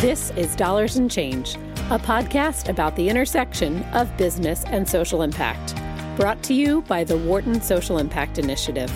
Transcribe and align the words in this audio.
This 0.00 0.30
is 0.32 0.54
Dollars 0.54 0.96
and 0.96 1.10
Change, 1.10 1.54
a 1.88 1.98
podcast 1.98 2.68
about 2.68 2.94
the 2.96 3.08
intersection 3.08 3.82
of 3.94 4.14
business 4.18 4.62
and 4.66 4.86
social 4.86 5.22
impact. 5.22 5.74
Brought 6.18 6.42
to 6.42 6.52
you 6.52 6.82
by 6.82 7.02
the 7.02 7.16
Wharton 7.16 7.62
Social 7.62 7.96
Impact 7.96 8.36
Initiative. 8.36 8.92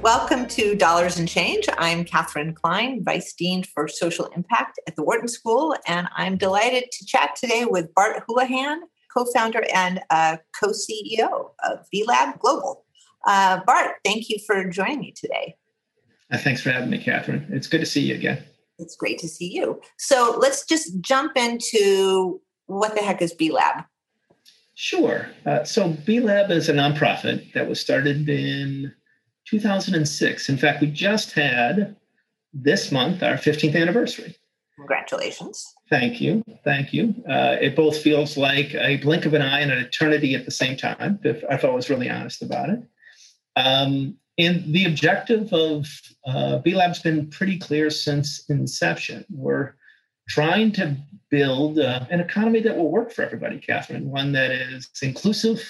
Welcome 0.00 0.48
to 0.48 0.74
Dollars 0.74 1.18
and 1.18 1.28
Change. 1.28 1.66
I'm 1.76 2.02
Katherine 2.02 2.54
Klein, 2.54 3.04
Vice 3.04 3.34
Dean 3.34 3.62
for 3.62 3.88
Social 3.88 4.24
Impact 4.34 4.80
at 4.88 4.96
the 4.96 5.02
Wharton 5.02 5.28
School, 5.28 5.76
and 5.86 6.08
I'm 6.16 6.38
delighted 6.38 6.84
to 6.92 7.04
chat 7.04 7.36
today 7.36 7.66
with 7.66 7.92
Bart 7.94 8.22
Houlahan, 8.26 8.78
co 9.14 9.26
founder 9.34 9.64
and 9.74 10.00
uh, 10.08 10.38
co 10.58 10.68
CEO 10.68 11.50
of 11.62 11.80
B-Lab 11.92 12.38
Global. 12.38 12.86
Uh, 13.26 13.60
Bart, 13.66 13.96
thank 14.02 14.30
you 14.30 14.38
for 14.46 14.64
joining 14.64 15.00
me 15.00 15.12
today. 15.14 15.56
Uh, 16.30 16.38
thanks 16.38 16.60
for 16.60 16.70
having 16.70 16.90
me, 16.90 16.98
Katherine. 16.98 17.46
It's 17.50 17.68
good 17.68 17.80
to 17.80 17.86
see 17.86 18.00
you 18.00 18.14
again. 18.14 18.42
It's 18.78 18.96
great 18.96 19.18
to 19.20 19.28
see 19.28 19.50
you. 19.52 19.80
So 19.96 20.36
let's 20.38 20.66
just 20.66 21.00
jump 21.00 21.36
into 21.36 22.40
what 22.66 22.94
the 22.94 23.02
heck 23.02 23.22
is 23.22 23.32
B-Lab? 23.32 23.84
Sure. 24.74 25.28
Uh, 25.46 25.64
so 25.64 25.96
B-Lab 26.04 26.50
is 26.50 26.68
a 26.68 26.74
nonprofit 26.74 27.52
that 27.54 27.68
was 27.68 27.80
started 27.80 28.28
in 28.28 28.92
2006. 29.46 30.48
In 30.48 30.58
fact, 30.58 30.80
we 30.82 30.88
just 30.88 31.32
had 31.32 31.96
this 32.52 32.92
month 32.92 33.22
our 33.22 33.34
15th 33.34 33.80
anniversary. 33.80 34.36
Congratulations. 34.76 35.64
Thank 35.88 36.20
you. 36.20 36.44
Thank 36.64 36.92
you. 36.92 37.14
Uh, 37.28 37.56
it 37.60 37.74
both 37.74 37.98
feels 37.98 38.36
like 38.36 38.74
a 38.74 38.96
blink 38.98 39.24
of 39.24 39.32
an 39.32 39.40
eye 39.40 39.60
and 39.60 39.72
an 39.72 39.78
eternity 39.78 40.34
at 40.34 40.44
the 40.44 40.50
same 40.50 40.76
time, 40.76 41.18
if, 41.24 41.42
if 41.48 41.64
I 41.64 41.68
was 41.70 41.88
really 41.88 42.10
honest 42.10 42.42
about 42.42 42.68
it. 42.68 42.80
Um, 43.56 44.16
and 44.38 44.72
the 44.72 44.84
objective 44.84 45.52
of 45.52 45.86
uh, 46.26 46.58
B 46.58 46.74
Lab's 46.74 47.00
been 47.00 47.28
pretty 47.28 47.58
clear 47.58 47.90
since 47.90 48.44
inception. 48.48 49.24
We're 49.30 49.74
trying 50.28 50.72
to 50.72 50.96
build 51.30 51.78
uh, 51.78 52.04
an 52.10 52.20
economy 52.20 52.60
that 52.60 52.76
will 52.76 52.90
work 52.90 53.12
for 53.12 53.22
everybody, 53.22 53.58
Katherine, 53.58 54.10
one 54.10 54.32
that 54.32 54.50
is 54.50 54.90
inclusive, 55.02 55.62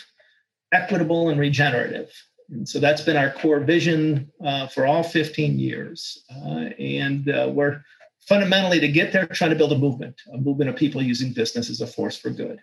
equitable, 0.73 1.29
and 1.29 1.39
regenerative. 1.39 2.11
And 2.51 2.69
so 2.69 2.79
that's 2.79 3.03
been 3.03 3.17
our 3.17 3.31
core 3.31 3.61
vision 3.61 4.31
uh, 4.45 4.67
for 4.69 4.87
all 4.87 5.03
15 5.03 5.59
years. 5.59 6.25
Uh, 6.31 6.71
and 6.79 7.29
uh, 7.29 7.51
we're 7.53 7.83
fundamentally 8.29 8.81
to 8.81 8.89
get 8.89 9.13
there 9.13 9.27
trying 9.27 9.51
to 9.51 9.57
build 9.57 9.73
a 9.73 9.79
movement, 9.79 10.21
a 10.33 10.39
movement 10.39 10.71
of 10.71 10.77
people 10.77 11.03
using 11.03 11.33
business 11.33 11.71
as 11.71 11.81
a 11.81 11.87
force 11.87 12.17
for 12.17 12.31
good. 12.31 12.61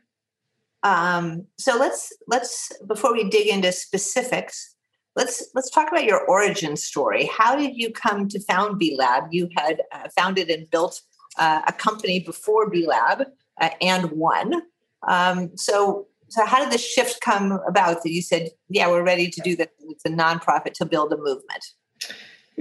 Um, 0.83 1.47
so 1.57 1.77
let's 1.77 2.11
let's 2.27 2.69
before 2.87 3.13
we 3.13 3.29
dig 3.29 3.47
into 3.47 3.71
specifics, 3.71 4.75
let's 5.15 5.43
let's 5.53 5.69
talk 5.69 5.89
about 5.89 6.05
your 6.05 6.25
origin 6.25 6.75
story. 6.75 7.29
How 7.35 7.55
did 7.55 7.75
you 7.75 7.91
come 7.91 8.27
to 8.29 8.39
found 8.41 8.79
B 8.79 8.95
Lab? 8.97 9.25
You 9.31 9.49
had 9.57 9.81
uh, 9.91 10.09
founded 10.15 10.49
and 10.49 10.69
built 10.69 11.01
uh, 11.37 11.61
a 11.67 11.73
company 11.73 12.19
before 12.19 12.69
B 12.69 12.85
Lab 12.87 13.25
uh, 13.61 13.69
and 13.81 14.11
one. 14.11 14.61
Um, 15.07 15.55
so 15.55 16.07
so 16.29 16.45
how 16.45 16.63
did 16.63 16.71
the 16.71 16.77
shift 16.77 17.21
come 17.21 17.59
about 17.67 18.01
that 18.03 18.11
you 18.11 18.21
said, 18.21 18.49
yeah, 18.69 18.87
we're 18.87 19.03
ready 19.03 19.29
to 19.29 19.41
do 19.41 19.55
this? 19.55 19.67
It's 19.89 20.05
a 20.05 20.09
nonprofit 20.09 20.73
to 20.73 20.85
build 20.85 21.13
a 21.13 21.17
movement. 21.17 21.63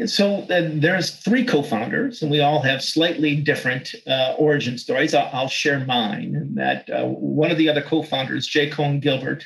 So 0.06 0.41
uh, 0.42 0.70
there's 0.75 1.17
three 1.17 1.45
co-founders, 1.45 2.23
and 2.23 2.30
we 2.30 2.41
all 2.41 2.62
have 2.62 2.83
slightly 2.83 3.36
different 3.36 3.95
uh, 4.06 4.34
origin 4.39 4.78
stories. 4.78 5.14
I'll, 5.14 5.28
I'll, 5.33 5.48
share 5.48 5.80
mine. 5.80 6.34
And 6.34 6.56
that 6.56 6.89
uh, 6.91 7.06
one 7.06 7.50
of 7.50 7.58
the 7.58 7.69
other 7.69 7.83
co-founders, 7.83 8.47
Jay 8.47 8.70
Coen 8.70 9.00
Gilbert, 9.00 9.45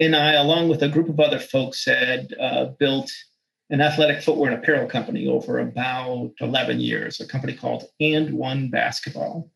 and 0.00 0.14
I, 0.14 0.34
along 0.34 0.68
with 0.68 0.82
a 0.82 0.88
group 0.88 1.08
of 1.08 1.20
other 1.20 1.38
folks, 1.38 1.84
had 1.84 2.34
uh, 2.40 2.66
built 2.78 3.10
an 3.70 3.80
athletic 3.80 4.22
footwear 4.22 4.52
and 4.52 4.62
apparel 4.62 4.88
company 4.88 5.26
over 5.26 5.58
about 5.58 6.32
11 6.40 6.80
years, 6.80 7.20
a 7.20 7.26
company 7.26 7.54
called 7.54 7.84
And 8.00 8.32
One 8.34 8.70
Basketball. 8.70 9.50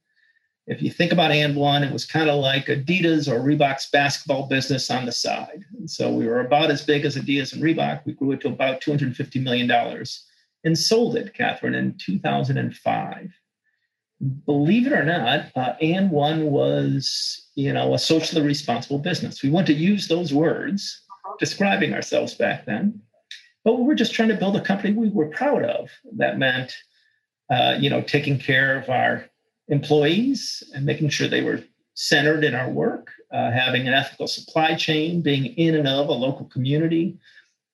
If 0.66 0.82
you 0.82 0.90
think 0.90 1.12
about 1.12 1.30
And 1.30 1.56
One, 1.56 1.82
it 1.82 1.92
was 1.92 2.04
kind 2.04 2.28
of 2.28 2.40
like 2.40 2.66
Adidas 2.66 3.26
or 3.26 3.40
Reebok's 3.40 3.90
basketball 3.90 4.48
business 4.48 4.90
on 4.90 5.06
the 5.06 5.12
side. 5.12 5.64
And 5.78 5.90
so 5.90 6.12
we 6.12 6.26
were 6.26 6.40
about 6.40 6.70
as 6.70 6.84
big 6.84 7.04
as 7.04 7.16
Adidas 7.16 7.52
and 7.52 7.62
Reebok. 7.62 8.04
We 8.04 8.12
grew 8.12 8.32
it 8.32 8.40
to 8.42 8.48
about 8.48 8.80
$250 8.80 9.42
million 9.42 9.70
and 10.64 10.78
sold 10.78 11.16
it, 11.16 11.34
Katherine, 11.34 11.74
in 11.74 11.96
2005 11.98 13.32
believe 14.46 14.86
it 14.86 14.92
or 14.92 15.04
not, 15.04 15.46
uh, 15.56 15.74
and 15.80 16.10
one 16.10 16.50
was, 16.50 17.41
you 17.54 17.72
know, 17.72 17.94
a 17.94 17.98
socially 17.98 18.42
responsible 18.42 18.98
business. 18.98 19.42
We 19.42 19.50
want 19.50 19.66
to 19.68 19.74
use 19.74 20.08
those 20.08 20.32
words 20.32 21.02
describing 21.38 21.92
ourselves 21.94 22.34
back 22.34 22.66
then, 22.66 23.00
but 23.64 23.78
we 23.78 23.84
were 23.84 23.94
just 23.94 24.14
trying 24.14 24.28
to 24.28 24.36
build 24.36 24.56
a 24.56 24.60
company 24.60 24.92
we 24.92 25.10
were 25.10 25.28
proud 25.28 25.64
of. 25.64 25.90
That 26.16 26.38
meant, 26.38 26.74
uh, 27.50 27.76
you 27.78 27.90
know, 27.90 28.02
taking 28.02 28.38
care 28.38 28.78
of 28.78 28.88
our 28.88 29.26
employees 29.68 30.62
and 30.74 30.84
making 30.84 31.10
sure 31.10 31.28
they 31.28 31.42
were 31.42 31.62
centered 31.94 32.42
in 32.42 32.54
our 32.54 32.70
work, 32.70 33.10
uh, 33.32 33.50
having 33.50 33.86
an 33.86 33.94
ethical 33.94 34.26
supply 34.26 34.74
chain, 34.74 35.20
being 35.20 35.46
in 35.46 35.74
and 35.74 35.88
of 35.88 36.08
a 36.08 36.12
local 36.12 36.46
community, 36.46 37.18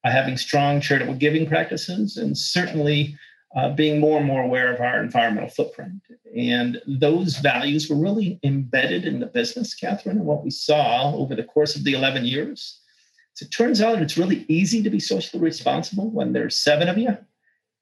uh, 0.05 0.11
having 0.11 0.37
strong 0.37 0.81
charitable 0.81 1.15
giving 1.15 1.47
practices, 1.47 2.17
and 2.17 2.37
certainly 2.37 3.17
uh, 3.57 3.71
being 3.71 3.99
more 3.99 4.19
and 4.19 4.27
more 4.27 4.43
aware 4.43 4.73
of 4.73 4.81
our 4.81 5.03
environmental 5.03 5.49
footprint. 5.49 6.03
And 6.37 6.81
those 6.87 7.39
values 7.39 7.89
were 7.89 7.97
really 7.97 8.39
embedded 8.43 9.07
in 9.07 9.21
the 9.21 9.27
business, 9.27 9.75
Katherine, 9.75 10.19
and 10.19 10.27
what 10.27 10.45
we 10.45 10.51
saw 10.51 11.15
over 11.15 11.35
the 11.35 11.45
course 11.45 11.75
of 11.75 11.85
the 11.85 11.95
11 11.95 12.27
years. 12.27 12.81
So 13.35 13.45
it 13.45 13.53
turns 13.53 13.81
out 13.81 14.03
it's 14.03 14.19
really 14.19 14.45
easy 14.49 14.83
to 14.83 14.91
be 14.91 15.01
socially 15.01 15.43
responsible 15.43 16.11
when 16.11 16.33
there's 16.33 16.59
seven 16.59 16.89
of 16.89 16.99
you, 16.99 17.17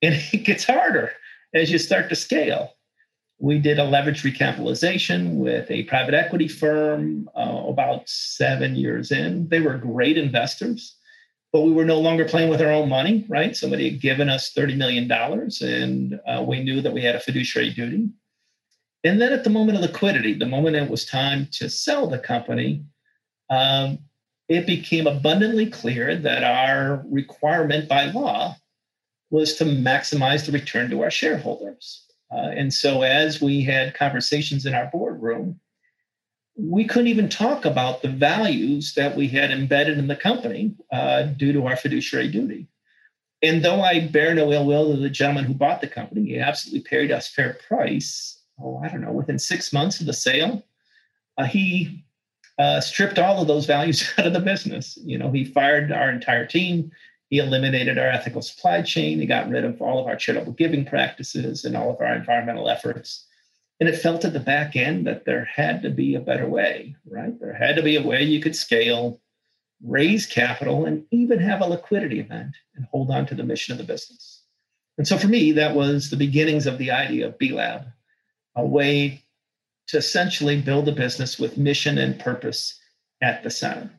and 0.03 0.15
it 0.33 0.45
gets 0.45 0.65
harder 0.65 1.13
as 1.55 1.71
you 1.71 1.79
start 1.79 2.09
to 2.11 2.17
scale. 2.17 2.73
We 3.39 3.59
did 3.59 3.79
a 3.79 3.85
leverage 3.85 4.23
recapitalization 4.23 5.35
with 5.35 5.71
a 5.71 5.83
private 5.85 6.15
equity 6.15 6.49
firm 6.49 7.29
uh, 7.37 7.65
about 7.67 8.09
seven 8.09 8.77
years 8.77 9.13
in. 9.13 9.49
They 9.49 9.61
were 9.61 9.77
great 9.77 10.17
investors 10.17 10.97
but 11.53 11.63
we 11.63 11.73
were 11.73 11.85
no 11.85 12.01
longer 12.01 12.25
playing 12.25 12.51
with 12.51 12.61
our 12.61 12.73
own 12.73 12.89
money, 12.89 13.25
right? 13.29 13.57
Somebody 13.57 13.91
had 13.91 14.01
given 14.01 14.29
us 14.29 14.53
$30 14.53 14.77
million 14.77 15.11
and 15.11 16.21
uh, 16.27 16.43
we 16.43 16.63
knew 16.63 16.81
that 16.81 16.93
we 16.93 17.03
had 17.03 17.15
a 17.15 17.21
fiduciary 17.21 17.71
duty. 17.71 18.09
And 19.05 19.21
then 19.21 19.33
at 19.33 19.45
the 19.45 19.51
moment 19.51 19.79
of 19.79 19.83
liquidity, 19.83 20.35
the 20.35 20.47
moment 20.47 20.77
it 20.77 20.91
was 20.91 21.05
time 21.05 21.49
to 21.53 21.69
sell 21.69 22.09
the 22.09 22.19
company, 22.19 22.85
um, 23.51 23.99
it 24.49 24.67
became 24.67 25.07
abundantly 25.07 25.67
clear 25.67 26.17
that 26.17 26.45
our 26.45 27.05
requirement 27.09 27.89
by 27.89 28.07
law 28.07 28.57
was 29.31 29.55
to 29.57 29.65
maximize 29.65 30.47
the 30.47 30.53
return 30.53 30.91
to 30.91 31.03
our 31.03 31.11
shareholders. 31.11 32.05
Uh, 32.33 32.51
and 32.57 32.73
so, 32.73 33.03
as 33.03 33.41
we 33.41 33.63
had 33.63 33.95
conversations 33.95 34.67
in 34.67 34.75
our 34.75 34.89
boardroom, 34.93 35.61
we 36.57 36.85
couldn't 36.87 37.09
even 37.09 37.29
talk 37.29 37.65
about 37.65 38.03
the 38.03 38.09
values 38.09 38.95
that 38.95 39.15
we 39.15 39.29
had 39.29 39.51
embedded 39.51 39.99
in 39.99 40.07
the 40.07 40.17
company 40.17 40.75
uh, 40.91 41.25
due 41.25 41.53
to 41.53 41.67
our 41.67 41.77
fiduciary 41.77 42.29
duty. 42.29 42.67
And 43.43 43.63
though 43.63 43.83
I 43.83 44.09
bear 44.09 44.35
no 44.35 44.51
ill 44.53 44.65
will 44.65 44.95
to 44.95 45.01
the 45.01 45.11
gentleman 45.11 45.45
who 45.45 45.55
bought 45.55 45.83
the 45.83 45.89
company, 45.89 46.25
he 46.25 46.39
absolutely 46.39 46.89
paid 46.89 47.13
us 47.13 47.29
fair 47.29 47.59
price. 47.69 48.41
Oh, 48.59 48.81
I 48.83 48.89
don't 48.89 49.03
know, 49.03 49.13
within 49.13 49.39
six 49.39 49.73
months 49.73 50.01
of 50.01 50.07
the 50.07 50.15
sale, 50.15 50.65
uh, 51.37 51.45
he 51.45 52.03
uh, 52.59 52.81
stripped 52.81 53.19
all 53.19 53.43
of 53.43 53.49
those 53.49 53.67
values 53.67 54.11
out 54.19 54.27
of 54.27 54.33
the 54.33 54.41
business. 54.41 54.99
You 55.05 55.19
know, 55.19 55.31
he 55.31 55.45
fired 55.45 55.93
our 55.93 56.11
entire 56.11 56.47
team. 56.47 56.91
He 57.29 57.39
eliminated 57.39 57.99
our 57.99 58.09
ethical 58.09 58.41
supply 58.41 58.81
chain. 58.81 59.19
He 59.19 59.27
got 59.27 59.51
rid 59.51 59.65
of 59.65 59.83
all 59.83 59.99
of 59.99 60.07
our 60.07 60.17
charitable 60.17 60.53
giving 60.53 60.87
practices 60.87 61.65
and 61.65 61.77
all 61.77 61.91
of 61.91 62.01
our 62.01 62.15
environmental 62.15 62.71
efforts. 62.71 63.26
And 63.79 63.89
it 63.89 63.99
felt 63.99 64.25
at 64.25 64.33
the 64.33 64.41
back 64.41 64.75
end 64.75 65.07
that 65.07 65.27
there 65.27 65.45
had 65.45 65.83
to 65.83 65.91
be 65.91 66.15
a 66.15 66.21
better 66.21 66.49
way, 66.49 66.97
right? 67.07 67.39
There 67.39 67.53
had 67.53 67.77
to 67.77 67.83
be 67.83 67.97
a 67.97 68.07
way 68.07 68.23
you 68.23 68.41
could 68.41 68.57
scale, 68.57 69.21
raise 69.85 70.25
capital, 70.25 70.87
and 70.87 71.05
even 71.11 71.39
have 71.41 71.61
a 71.61 71.67
liquidity 71.67 72.21
event 72.21 72.57
and 72.75 72.87
hold 72.91 73.11
on 73.11 73.27
to 73.27 73.35
the 73.35 73.45
mission 73.45 73.73
of 73.73 73.79
the 73.79 73.85
business. 73.85 74.43
And 74.97 75.07
so 75.07 75.19
for 75.19 75.29
me, 75.29 75.53
that 75.53 75.75
was 75.75 76.09
the 76.09 76.17
beginnings 76.17 76.67
of 76.67 76.79
the 76.79 76.91
idea 76.91 77.27
of 77.27 77.39
B 77.39 77.53
Lab, 77.53 77.83
a 78.55 78.65
way 78.65 79.23
to 79.89 79.99
essentially 79.99 80.61
build 80.61 80.89
a 80.89 80.93
business 80.93 81.39
with 81.39 81.59
mission 81.59 81.99
and 81.99 82.19
purpose 82.19 82.81
at 83.21 83.43
the 83.43 83.51
center. 83.51 83.91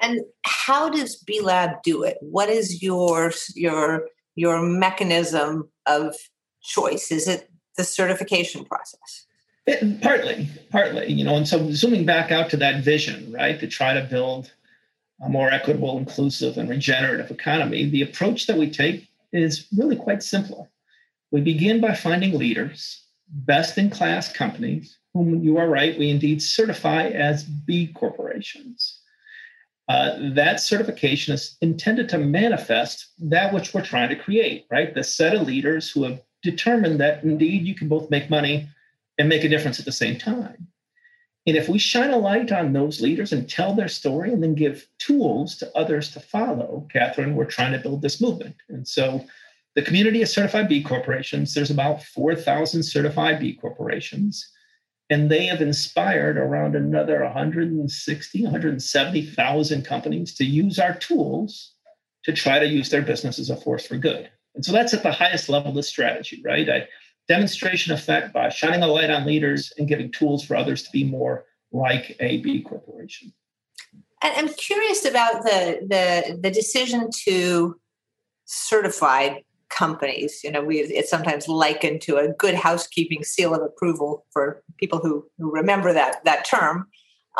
And 0.00 0.20
how 0.44 0.88
does 0.88 1.16
B 1.16 1.40
Lab 1.40 1.82
do 1.82 2.04
it? 2.04 2.16
What 2.20 2.48
is 2.48 2.82
your 2.82 3.32
your 3.54 4.06
your 4.36 4.62
mechanism 4.62 5.68
of 5.86 6.14
choice? 6.62 7.10
Is 7.10 7.28
it 7.28 7.49
the 7.76 7.84
certification 7.84 8.64
process? 8.64 9.26
It, 9.66 10.00
partly, 10.00 10.48
partly, 10.70 11.12
you 11.12 11.24
know, 11.24 11.36
and 11.36 11.46
so 11.46 11.70
zooming 11.72 12.04
back 12.04 12.32
out 12.32 12.50
to 12.50 12.56
that 12.58 12.82
vision, 12.82 13.32
right, 13.32 13.60
to 13.60 13.66
try 13.66 13.94
to 13.94 14.02
build 14.02 14.52
a 15.22 15.28
more 15.28 15.50
equitable, 15.50 15.98
inclusive, 15.98 16.56
and 16.56 16.68
regenerative 16.68 17.30
economy, 17.30 17.88
the 17.88 18.02
approach 18.02 18.46
that 18.46 18.56
we 18.56 18.70
take 18.70 19.08
is 19.32 19.68
really 19.76 19.96
quite 19.96 20.22
simple. 20.22 20.70
We 21.30 21.40
begin 21.40 21.80
by 21.80 21.94
finding 21.94 22.36
leaders, 22.36 23.04
best 23.28 23.78
in 23.78 23.90
class 23.90 24.32
companies, 24.32 24.98
whom 25.14 25.42
you 25.42 25.58
are 25.58 25.68
right, 25.68 25.98
we 25.98 26.10
indeed 26.10 26.42
certify 26.42 27.08
as 27.08 27.44
B 27.44 27.92
corporations. 27.94 29.00
Uh, 29.88 30.30
that 30.34 30.60
certification 30.60 31.34
is 31.34 31.56
intended 31.60 32.08
to 32.08 32.18
manifest 32.18 33.08
that 33.18 33.52
which 33.52 33.74
we're 33.74 33.82
trying 33.82 34.08
to 34.08 34.16
create, 34.16 34.66
right? 34.70 34.94
The 34.94 35.02
set 35.02 35.34
of 35.34 35.46
leaders 35.46 35.90
who 35.90 36.04
have 36.04 36.20
determined 36.42 37.00
that 37.00 37.22
indeed 37.22 37.66
you 37.66 37.74
can 37.74 37.88
both 37.88 38.10
make 38.10 38.30
money 38.30 38.68
and 39.18 39.28
make 39.28 39.44
a 39.44 39.48
difference 39.48 39.78
at 39.78 39.84
the 39.84 39.92
same 39.92 40.18
time. 40.18 40.68
And 41.46 41.56
if 41.56 41.68
we 41.68 41.78
shine 41.78 42.10
a 42.10 42.18
light 42.18 42.52
on 42.52 42.72
those 42.72 43.00
leaders 43.00 43.32
and 43.32 43.48
tell 43.48 43.74
their 43.74 43.88
story 43.88 44.32
and 44.32 44.42
then 44.42 44.54
give 44.54 44.86
tools 44.98 45.56
to 45.56 45.76
others 45.76 46.10
to 46.12 46.20
follow, 46.20 46.86
Katherine, 46.92 47.34
we're 47.34 47.46
trying 47.46 47.72
to 47.72 47.78
build 47.78 48.02
this 48.02 48.20
movement. 48.20 48.56
And 48.68 48.86
so 48.86 49.24
the 49.74 49.82
community 49.82 50.20
of 50.22 50.28
certified 50.28 50.68
B 50.68 50.82
corporations, 50.82 51.54
there's 51.54 51.70
about 51.70 52.02
4,000 52.02 52.82
certified 52.82 53.40
B 53.40 53.54
corporations, 53.54 54.50
and 55.08 55.30
they 55.30 55.46
have 55.46 55.62
inspired 55.62 56.36
around 56.36 56.76
another 56.76 57.24
160, 57.24 58.42
170,000 58.42 59.84
companies 59.84 60.34
to 60.34 60.44
use 60.44 60.78
our 60.78 60.94
tools 60.94 61.72
to 62.24 62.32
try 62.32 62.58
to 62.58 62.66
use 62.66 62.90
their 62.90 63.02
business 63.02 63.38
as 63.38 63.50
a 63.50 63.56
force 63.56 63.86
for 63.86 63.96
good. 63.96 64.30
And 64.54 64.64
so 64.64 64.72
that's 64.72 64.92
at 64.94 65.02
the 65.02 65.12
highest 65.12 65.48
level 65.48 65.70
of 65.70 65.76
the 65.76 65.82
strategy, 65.82 66.42
right? 66.44 66.68
I, 66.68 66.88
demonstration 67.30 67.94
effect 67.94 68.32
by 68.32 68.48
shining 68.48 68.82
a 68.82 68.86
light 68.88 69.08
on 69.08 69.24
leaders 69.24 69.72
and 69.78 69.86
giving 69.86 70.10
tools 70.10 70.44
for 70.44 70.56
others 70.56 70.82
to 70.82 70.90
be 70.90 71.04
more 71.04 71.44
like 71.70 72.16
a 72.18 72.38
B 72.38 72.60
corporation. 72.60 73.32
And 74.20 74.34
I'm 74.36 74.52
curious 74.54 75.04
about 75.04 75.44
the 75.44 75.78
the, 75.88 76.38
the 76.40 76.50
decision 76.50 77.08
to 77.26 77.78
certify 78.46 79.36
companies. 79.68 80.40
You 80.42 80.50
know, 80.50 80.62
we 80.62 80.80
it's 80.80 81.08
sometimes 81.08 81.46
likened 81.46 82.02
to 82.02 82.16
a 82.16 82.32
good 82.32 82.56
housekeeping 82.56 83.22
seal 83.22 83.54
of 83.54 83.62
approval 83.62 84.26
for 84.32 84.64
people 84.78 84.98
who, 84.98 85.24
who 85.38 85.52
remember 85.52 85.92
that 85.92 86.24
that 86.24 86.44
term. 86.44 86.88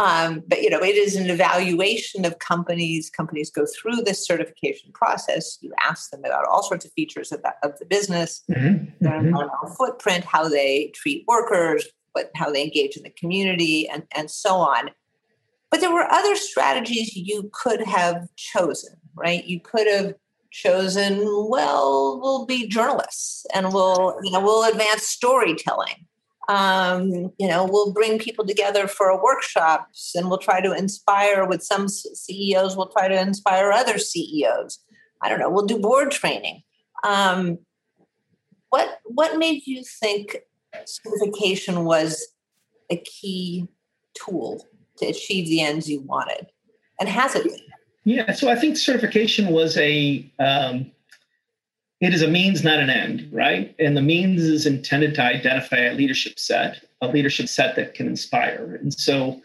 Um, 0.00 0.42
but 0.46 0.62
you 0.62 0.70
know, 0.70 0.82
it 0.82 0.96
is 0.96 1.14
an 1.14 1.28
evaluation 1.28 2.24
of 2.24 2.38
companies. 2.38 3.10
Companies 3.10 3.50
go 3.50 3.66
through 3.66 3.96
this 3.96 4.24
certification 4.24 4.92
process. 4.92 5.58
You 5.60 5.72
ask 5.82 6.10
them 6.10 6.24
about 6.24 6.46
all 6.46 6.62
sorts 6.62 6.86
of 6.86 6.92
features 6.92 7.32
of, 7.32 7.42
that, 7.42 7.56
of 7.62 7.78
the 7.78 7.84
business, 7.84 8.42
mm-hmm. 8.50 8.86
their 9.00 9.12
mm-hmm. 9.12 9.26
environmental 9.26 9.68
footprint, 9.76 10.24
how 10.24 10.48
they 10.48 10.90
treat 10.94 11.24
workers, 11.28 11.86
but 12.14 12.30
how 12.34 12.50
they 12.50 12.62
engage 12.62 12.96
in 12.96 13.02
the 13.02 13.10
community, 13.10 13.88
and 13.88 14.04
and 14.16 14.30
so 14.30 14.56
on. 14.56 14.90
But 15.70 15.80
there 15.80 15.92
were 15.92 16.10
other 16.10 16.34
strategies 16.34 17.14
you 17.14 17.50
could 17.52 17.82
have 17.82 18.26
chosen, 18.36 18.94
right? 19.14 19.44
You 19.44 19.60
could 19.60 19.86
have 19.86 20.14
chosen, 20.50 21.20
well, 21.48 22.18
we'll 22.20 22.44
be 22.44 22.66
journalists 22.66 23.46
and 23.54 23.72
we'll, 23.72 24.18
you 24.24 24.32
know, 24.32 24.40
we'll 24.40 24.64
advance 24.64 25.04
storytelling. 25.04 26.06
Um, 26.48 27.32
you 27.38 27.46
know, 27.46 27.64
we'll 27.70 27.92
bring 27.92 28.18
people 28.18 28.46
together 28.46 28.88
for 28.88 29.22
workshops 29.22 30.12
and 30.14 30.28
we'll 30.28 30.38
try 30.38 30.60
to 30.60 30.72
inspire 30.72 31.46
with 31.46 31.62
some 31.62 31.86
CEOs, 31.88 32.76
we'll 32.76 32.88
try 32.88 33.08
to 33.08 33.20
inspire 33.20 33.70
other 33.70 33.98
CEOs. 33.98 34.78
I 35.22 35.28
don't 35.28 35.38
know, 35.38 35.50
we'll 35.50 35.66
do 35.66 35.78
board 35.78 36.10
training. 36.10 36.62
Um, 37.04 37.58
what 38.70 39.00
what 39.04 39.38
made 39.38 39.66
you 39.66 39.82
think 40.00 40.38
certification 40.86 41.84
was 41.84 42.26
a 42.88 42.96
key 42.96 43.68
tool 44.14 44.64
to 44.98 45.06
achieve 45.06 45.46
the 45.46 45.60
ends 45.60 45.88
you 45.88 46.00
wanted? 46.00 46.46
And 46.98 47.08
has 47.08 47.34
it 47.34 47.44
been? 47.44 47.60
Yeah, 48.04 48.32
so 48.32 48.48
I 48.48 48.56
think 48.56 48.76
certification 48.76 49.48
was 49.48 49.76
a 49.76 50.30
um, 50.38 50.90
it 52.00 52.14
is 52.14 52.22
a 52.22 52.28
means, 52.28 52.64
not 52.64 52.80
an 52.80 52.88
end, 52.88 53.28
right? 53.30 53.74
And 53.78 53.96
the 53.96 54.02
means 54.02 54.42
is 54.42 54.66
intended 54.66 55.14
to 55.16 55.22
identify 55.22 55.76
a 55.76 55.94
leadership 55.94 56.38
set, 56.38 56.82
a 57.02 57.08
leadership 57.08 57.48
set 57.48 57.76
that 57.76 57.94
can 57.94 58.06
inspire. 58.06 58.78
And 58.80 58.92
so 58.92 59.40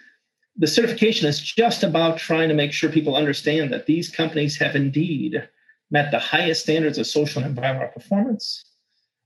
the 0.55 0.67
certification 0.67 1.27
is 1.27 1.41
just 1.41 1.83
about 1.83 2.17
trying 2.17 2.47
to 2.47 2.55
make 2.55 2.71
sure 2.71 2.89
people 2.89 3.17
understand 3.17 3.73
that 3.73 3.87
these 3.87 4.09
companies 4.09 4.57
have 4.57 4.75
indeed 4.75 5.47
met 5.91 6.11
the 6.11 6.19
highest 6.19 6.61
standards 6.61 6.97
of 6.97 7.07
social 7.07 7.41
and 7.41 7.49
environmental 7.49 7.91
performance, 7.91 8.63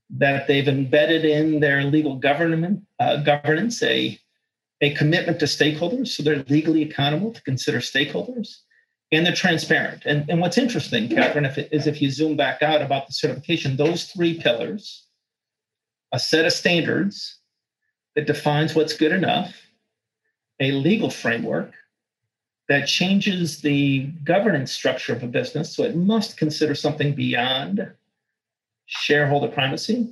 that 0.09 0.47
they've 0.47 0.67
embedded 0.67 1.23
in 1.23 1.59
their 1.59 1.83
legal 1.83 2.15
government 2.15 2.83
uh, 2.99 3.17
governance 3.17 3.81
a, 3.83 4.19
a 4.81 4.93
commitment 4.95 5.39
to 5.39 5.45
stakeholders, 5.45 6.07
so 6.07 6.23
they're 6.23 6.43
legally 6.49 6.81
accountable 6.81 7.31
to 7.31 7.41
consider 7.43 7.77
stakeholders 7.77 8.61
and 9.11 9.25
they're 9.25 9.33
transparent. 9.33 10.03
And, 10.05 10.29
and 10.29 10.39
what's 10.39 10.57
interesting, 10.57 11.09
Katherine, 11.09 11.45
if 11.45 11.57
it, 11.57 11.69
is 11.71 11.87
if 11.87 12.01
you 12.01 12.11
zoom 12.11 12.35
back 12.35 12.61
out 12.61 12.81
about 12.81 13.07
the 13.07 13.13
certification, 13.13 13.75
those 13.75 14.05
three 14.05 14.39
pillars, 14.39 15.05
a 16.11 16.19
set 16.19 16.45
of 16.45 16.53
standards 16.53 17.37
that 18.15 18.27
defines 18.27 18.75
what's 18.75 18.95
good 18.95 19.11
enough, 19.11 19.55
a 20.59 20.71
legal 20.73 21.09
framework 21.09 21.73
that 22.67 22.87
changes 22.87 23.61
the 23.61 24.03
governance 24.23 24.71
structure 24.71 25.13
of 25.13 25.23
a 25.23 25.27
business, 25.27 25.75
so 25.75 25.83
it 25.83 25.95
must 25.95 26.37
consider 26.37 26.75
something 26.75 27.15
beyond 27.15 27.91
shareholder 28.85 29.47
primacy 29.47 30.07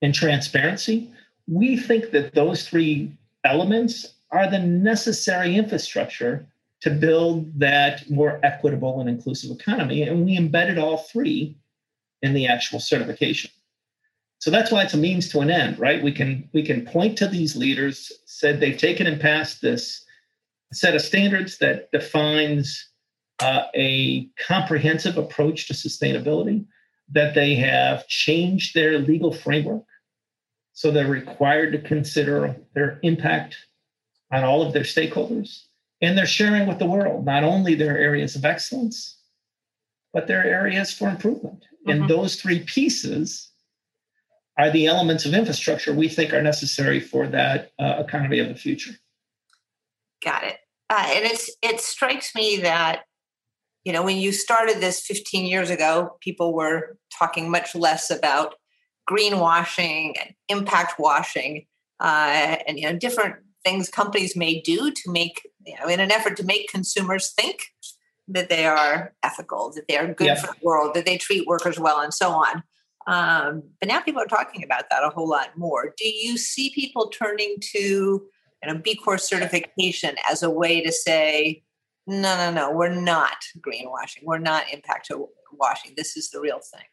and 0.00 0.14
transparency. 0.14 1.10
We 1.46 1.76
think 1.76 2.10
that 2.12 2.34
those 2.34 2.66
three 2.66 3.12
elements 3.44 4.14
are 4.30 4.50
the 4.50 4.60
necessary 4.60 5.56
infrastructure 5.56 6.46
to 6.80 6.90
build 6.90 7.58
that 7.58 8.08
more 8.10 8.40
equitable 8.42 9.00
and 9.00 9.08
inclusive 9.08 9.50
economy. 9.50 10.02
And 10.02 10.24
we 10.24 10.36
embedded 10.36 10.78
all 10.78 10.98
three 10.98 11.56
in 12.22 12.32
the 12.32 12.46
actual 12.46 12.80
certification. 12.80 13.50
So 14.38 14.50
that's 14.50 14.72
why 14.72 14.82
it's 14.82 14.94
a 14.94 14.98
means 14.98 15.28
to 15.30 15.40
an 15.40 15.50
end, 15.50 15.78
right? 15.78 16.02
We 16.02 16.12
can 16.12 16.48
we 16.54 16.62
can 16.62 16.86
point 16.86 17.18
to 17.18 17.26
these 17.26 17.56
leaders, 17.56 18.10
said 18.24 18.58
they've 18.58 18.78
taken 18.78 19.06
and 19.06 19.20
passed 19.20 19.60
this 19.60 20.02
set 20.72 20.94
of 20.94 21.02
standards 21.02 21.58
that 21.58 21.90
defines 21.92 22.88
uh, 23.40 23.64
a 23.74 24.28
comprehensive 24.46 25.18
approach 25.18 25.66
to 25.66 25.74
sustainability, 25.74 26.64
that 27.10 27.34
they 27.34 27.54
have 27.56 28.06
changed 28.06 28.74
their 28.74 28.98
legal 28.98 29.32
framework. 29.32 29.84
So 30.72 30.90
they're 30.90 31.06
required 31.06 31.72
to 31.72 31.78
consider 31.78 32.56
their 32.74 32.98
impact 33.02 33.56
on 34.32 34.44
all 34.44 34.62
of 34.62 34.72
their 34.72 34.84
stakeholders 34.84 35.64
and 36.00 36.16
they're 36.16 36.26
sharing 36.26 36.66
with 36.66 36.78
the 36.78 36.86
world 36.86 37.24
not 37.24 37.44
only 37.44 37.74
their 37.74 37.98
areas 37.98 38.36
of 38.36 38.44
excellence 38.44 39.18
but 40.12 40.26
their 40.26 40.44
areas 40.44 40.92
for 40.92 41.08
improvement. 41.08 41.64
Mm-hmm. 41.86 42.02
and 42.02 42.10
those 42.10 42.36
three 42.36 42.60
pieces 42.60 43.50
are 44.58 44.70
the 44.70 44.86
elements 44.86 45.24
of 45.24 45.32
infrastructure 45.32 45.94
we 45.94 46.08
think 46.08 46.34
are 46.34 46.42
necessary 46.42 47.00
for 47.00 47.26
that 47.28 47.72
uh, 47.78 48.02
economy 48.06 48.38
of 48.40 48.48
the 48.48 48.54
future. 48.54 48.92
Got 50.22 50.44
it. 50.44 50.58
Uh, 50.90 51.06
and 51.06 51.24
it's 51.24 51.50
it 51.62 51.80
strikes 51.80 52.34
me 52.34 52.58
that 52.58 53.04
you 53.84 53.92
know 53.92 54.02
when 54.02 54.18
you 54.18 54.32
started 54.32 54.80
this 54.80 55.00
15 55.00 55.46
years 55.46 55.70
ago 55.70 56.16
people 56.20 56.52
were 56.52 56.98
talking 57.18 57.50
much 57.50 57.74
less 57.74 58.10
about 58.10 58.56
greenwashing 59.08 60.12
and 60.20 60.34
impact 60.48 60.98
washing 60.98 61.64
uh, 62.00 62.56
and 62.66 62.78
you 62.78 62.90
know 62.90 62.98
different 62.98 63.36
things 63.64 63.88
companies 63.88 64.36
may 64.36 64.60
do 64.60 64.90
to 64.90 65.10
make, 65.10 65.46
you 65.66 65.76
know, 65.80 65.88
in 65.88 66.00
an 66.00 66.12
effort 66.12 66.36
to 66.38 66.44
make 66.44 66.68
consumers 66.68 67.32
think 67.32 67.60
that 68.28 68.48
they 68.48 68.64
are 68.64 69.14
ethical, 69.22 69.72
that 69.74 69.88
they 69.88 69.96
are 69.96 70.12
good 70.14 70.38
for 70.38 70.46
the 70.46 70.56
world, 70.62 70.94
that 70.94 71.04
they 71.04 71.18
treat 71.18 71.46
workers 71.46 71.78
well, 71.78 72.00
and 72.00 72.14
so 72.14 72.30
on. 72.30 72.62
Um, 73.06 73.62
but 73.80 73.88
now 73.88 74.00
people 74.00 74.22
are 74.22 74.26
talking 74.26 74.62
about 74.62 74.84
that 74.90 75.02
a 75.02 75.10
whole 75.10 75.28
lot 75.28 75.56
more. 75.56 75.94
Do 75.96 76.08
you 76.08 76.36
see 76.38 76.70
people 76.70 77.08
turning 77.08 77.56
to 77.72 77.78
you 77.78 78.72
know, 78.72 78.78
B 78.78 78.94
Corp 78.94 79.20
certification 79.20 80.16
as 80.30 80.42
a 80.42 80.50
way 80.50 80.80
to 80.82 80.92
say, 80.92 81.62
no, 82.06 82.36
no, 82.36 82.52
no, 82.52 82.70
we're 82.72 82.94
not 82.94 83.36
greenwashing, 83.58 84.24
we're 84.24 84.38
not 84.38 84.64
impact 84.72 85.10
washing. 85.52 85.92
This 85.96 86.16
is 86.16 86.30
the 86.30 86.40
real 86.40 86.60
thing. 86.60 86.84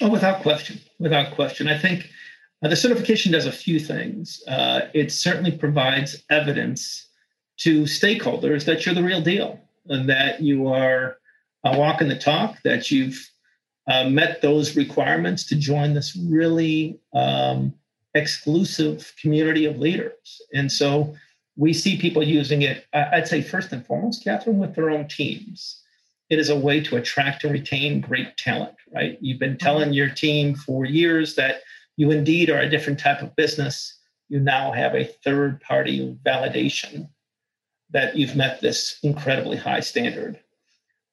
Oh, 0.00 0.08
without 0.08 0.42
question, 0.42 0.78
without 0.98 1.34
question. 1.34 1.68
I 1.68 1.76
think 1.76 2.06
uh, 2.62 2.68
the 2.68 2.76
certification 2.76 3.32
does 3.32 3.46
a 3.46 3.52
few 3.52 3.80
things. 3.80 4.42
Uh, 4.46 4.82
it 4.94 5.10
certainly 5.10 5.52
provides 5.52 6.22
evidence 6.30 7.09
to 7.60 7.82
stakeholders 7.82 8.64
that 8.64 8.84
you're 8.84 8.94
the 8.94 9.02
real 9.02 9.20
deal, 9.20 9.60
and 9.88 10.08
that 10.08 10.40
you 10.40 10.68
are 10.68 11.18
uh, 11.64 11.74
walking 11.76 12.08
the 12.08 12.18
talk, 12.18 12.56
that 12.62 12.90
you've 12.90 13.18
uh, 13.90 14.08
met 14.08 14.40
those 14.40 14.76
requirements 14.76 15.44
to 15.44 15.56
join 15.56 15.94
this 15.94 16.16
really 16.16 16.98
um, 17.14 17.74
exclusive 18.14 19.12
community 19.20 19.66
of 19.66 19.78
leaders. 19.78 20.40
And 20.54 20.70
so 20.70 21.14
we 21.56 21.72
see 21.72 21.98
people 21.98 22.22
using 22.22 22.62
it, 22.62 22.86
I'd 22.94 23.28
say, 23.28 23.42
first 23.42 23.72
and 23.72 23.84
foremost, 23.84 24.24
Katherine, 24.24 24.58
with 24.58 24.74
their 24.74 24.90
own 24.90 25.08
teams. 25.08 25.82
It 26.30 26.38
is 26.38 26.48
a 26.48 26.58
way 26.58 26.80
to 26.80 26.96
attract 26.96 27.44
and 27.44 27.52
retain 27.52 28.00
great 28.00 28.36
talent, 28.36 28.76
right? 28.94 29.18
You've 29.20 29.40
been 29.40 29.58
telling 29.58 29.92
your 29.92 30.08
team 30.08 30.54
for 30.54 30.84
years 30.84 31.34
that 31.34 31.62
you 31.96 32.10
indeed 32.12 32.48
are 32.48 32.60
a 32.60 32.70
different 32.70 32.98
type 32.98 33.20
of 33.20 33.34
business, 33.36 33.98
you 34.28 34.38
now 34.38 34.70
have 34.72 34.94
a 34.94 35.10
third 35.24 35.60
party 35.60 36.16
validation 36.24 37.08
that 37.92 38.16
you've 38.16 38.36
met 38.36 38.60
this 38.60 38.98
incredibly 39.02 39.56
high 39.56 39.80
standard. 39.80 40.38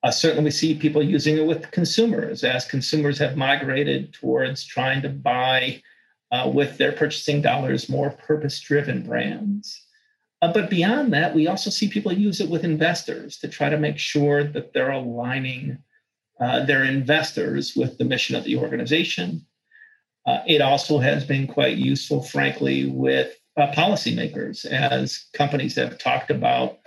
Uh, 0.04 0.12
certainly, 0.12 0.46
we 0.46 0.52
see 0.52 0.76
people 0.76 1.02
using 1.04 1.38
it 1.38 1.46
with 1.46 1.72
consumers 1.72 2.44
as 2.44 2.66
consumers 2.66 3.18
have 3.18 3.36
migrated 3.36 4.14
towards 4.14 4.64
trying 4.64 5.02
to 5.02 5.10
buy 5.10 5.82
uh, 6.32 6.50
with 6.54 6.78
their 6.78 6.92
purchasing 6.92 7.42
dollars 7.42 7.90
more 7.90 8.12
purpose 8.12 8.60
driven 8.60 9.02
brands. 9.02 9.86
Uh, 10.42 10.54
but 10.54 10.70
beyond 10.70 11.12
that, 11.12 11.34
we 11.34 11.48
also 11.48 11.70
see 11.70 11.90
people 11.90 12.12
use 12.12 12.40
it 12.40 12.50
with 12.50 12.64
investors 12.64 13.38
to 13.40 13.48
try 13.48 13.70
to 13.70 13.78
make 13.78 13.98
sure 13.98 14.44
that 14.44 14.72
they're 14.72 14.92
aligning 14.92 15.78
uh, 16.40 16.64
their 16.66 16.84
investors 16.84 17.76
with 17.76 17.98
the 17.98 18.06
mission 18.06 18.36
of 18.36 18.44
the 18.44 18.56
organization 18.56 19.42
Uh, 20.28 20.44
it 20.46 20.62
also 20.62 21.00
has 21.00 21.26
been 21.26 21.48
quite 21.48 21.78
useful, 21.78 22.22
frankly, 22.22 22.86
with 22.86 23.32
uh, 23.58 23.72
policymakers 23.72 24.66
as 24.66 25.26
companies 25.34 25.76
have 25.76 25.98
talked 25.98 26.30
about 26.30 26.78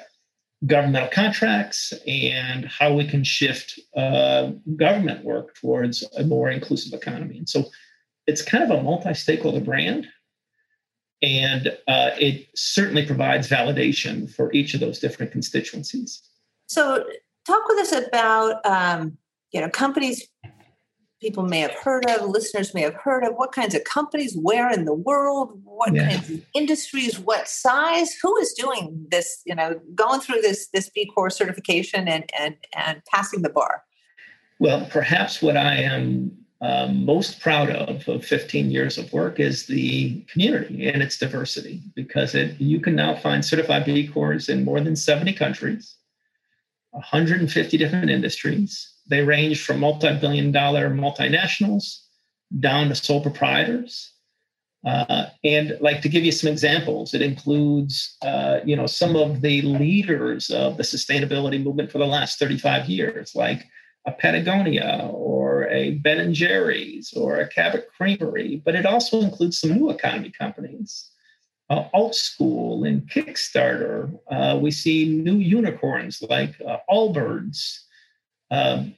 governmental 0.66 1.08
contracts 1.08 1.92
and 2.06 2.66
how 2.66 2.92
we 2.92 3.06
can 3.06 3.24
shift 3.24 3.80
uh, 3.96 4.50
government 4.76 5.24
work 5.24 5.54
towards 5.56 6.04
a 6.16 6.24
more 6.24 6.50
inclusive 6.50 6.92
economy. 6.92 7.38
And 7.38 7.48
so 7.48 7.64
it's 8.26 8.42
kind 8.42 8.62
of 8.62 8.70
a 8.70 8.82
multi 8.82 9.14
stakeholder 9.14 9.60
brand. 9.60 10.06
And 11.22 11.68
uh, 11.88 12.10
it 12.18 12.46
certainly 12.54 13.04
provides 13.04 13.48
validation 13.48 14.32
for 14.32 14.52
each 14.52 14.72
of 14.74 14.80
those 14.80 14.98
different 14.98 15.32
constituencies. 15.32 16.22
So, 16.66 17.04
talk 17.46 17.62
with 17.68 17.78
us 17.78 17.92
about 17.92 18.64
um, 18.64 19.18
you 19.52 19.60
know 19.60 19.68
companies 19.68 20.29
people 21.20 21.44
may 21.44 21.60
have 21.60 21.74
heard 21.74 22.08
of, 22.08 22.28
listeners 22.28 22.74
may 22.74 22.80
have 22.82 22.94
heard 22.94 23.24
of? 23.24 23.34
What 23.34 23.52
kinds 23.52 23.74
of 23.74 23.84
companies, 23.84 24.36
where 24.36 24.70
in 24.70 24.84
the 24.84 24.94
world, 24.94 25.60
what 25.64 25.94
yeah. 25.94 26.10
kinds 26.10 26.30
of 26.30 26.42
industries, 26.54 27.18
what 27.18 27.48
size? 27.48 28.12
Who 28.22 28.36
is 28.38 28.52
doing 28.54 29.06
this, 29.10 29.42
you 29.44 29.54
know, 29.54 29.80
going 29.94 30.20
through 30.20 30.40
this 30.40 30.68
this 30.68 30.90
B 30.90 31.10
Corp 31.14 31.32
certification 31.32 32.08
and 32.08 32.28
and 32.38 32.56
and 32.74 33.02
passing 33.12 33.42
the 33.42 33.50
bar? 33.50 33.84
Well, 34.58 34.86
perhaps 34.90 35.40
what 35.40 35.56
I 35.56 35.76
am 35.76 36.32
um, 36.62 37.04
most 37.04 37.40
proud 37.40 37.70
of 37.70 38.08
of 38.08 38.24
15 38.24 38.70
years 38.70 38.98
of 38.98 39.12
work 39.12 39.38
is 39.38 39.66
the 39.66 40.20
community 40.32 40.88
and 40.88 41.02
its 41.02 41.18
diversity 41.18 41.82
because 41.94 42.34
it, 42.34 42.60
you 42.60 42.80
can 42.80 42.94
now 42.94 43.14
find 43.14 43.44
certified 43.44 43.84
B 43.84 44.08
Corps 44.08 44.48
in 44.48 44.64
more 44.64 44.80
than 44.80 44.96
70 44.96 45.32
countries, 45.34 45.96
150 46.90 47.78
different 47.78 48.10
industries 48.10 48.94
they 49.10 49.22
range 49.22 49.62
from 49.62 49.80
multi 49.80 50.16
billion 50.18 50.52
dollar 50.52 50.88
multinationals 50.88 51.98
down 52.58 52.88
to 52.88 52.94
sole 52.94 53.20
proprietors. 53.20 54.12
Uh, 54.86 55.26
and 55.44 55.76
like 55.80 56.00
to 56.00 56.08
give 56.08 56.24
you 56.24 56.32
some 56.32 56.50
examples, 56.50 57.12
it 57.12 57.20
includes, 57.20 58.16
uh, 58.22 58.60
you 58.64 58.74
know, 58.74 58.86
some 58.86 59.14
of 59.14 59.42
the 59.42 59.60
leaders 59.62 60.48
of 60.50 60.78
the 60.78 60.82
sustainability 60.82 61.62
movement 61.62 61.92
for 61.92 61.98
the 61.98 62.06
last 62.06 62.38
35 62.38 62.88
years, 62.88 63.34
like 63.34 63.66
a 64.06 64.12
Patagonia 64.12 65.10
or 65.12 65.68
a 65.68 65.92
Ben 65.96 66.18
and 66.18 66.34
Jerry's 66.34 67.12
or 67.12 67.36
a 67.36 67.48
Cabot 67.48 67.88
Creamery. 67.94 68.62
But 68.64 68.74
it 68.74 68.86
also 68.86 69.20
includes 69.20 69.58
some 69.58 69.74
new 69.74 69.90
economy 69.90 70.30
companies, 70.30 71.10
uh, 71.68 71.84
Alt 71.92 72.14
School 72.14 72.84
and 72.84 73.02
Kickstarter. 73.10 74.18
Uh, 74.30 74.58
we 74.58 74.70
see 74.70 75.20
new 75.22 75.36
unicorns 75.36 76.22
like 76.22 76.54
uh, 76.66 76.78
Allbirds. 76.88 77.80
Um, 78.50 78.94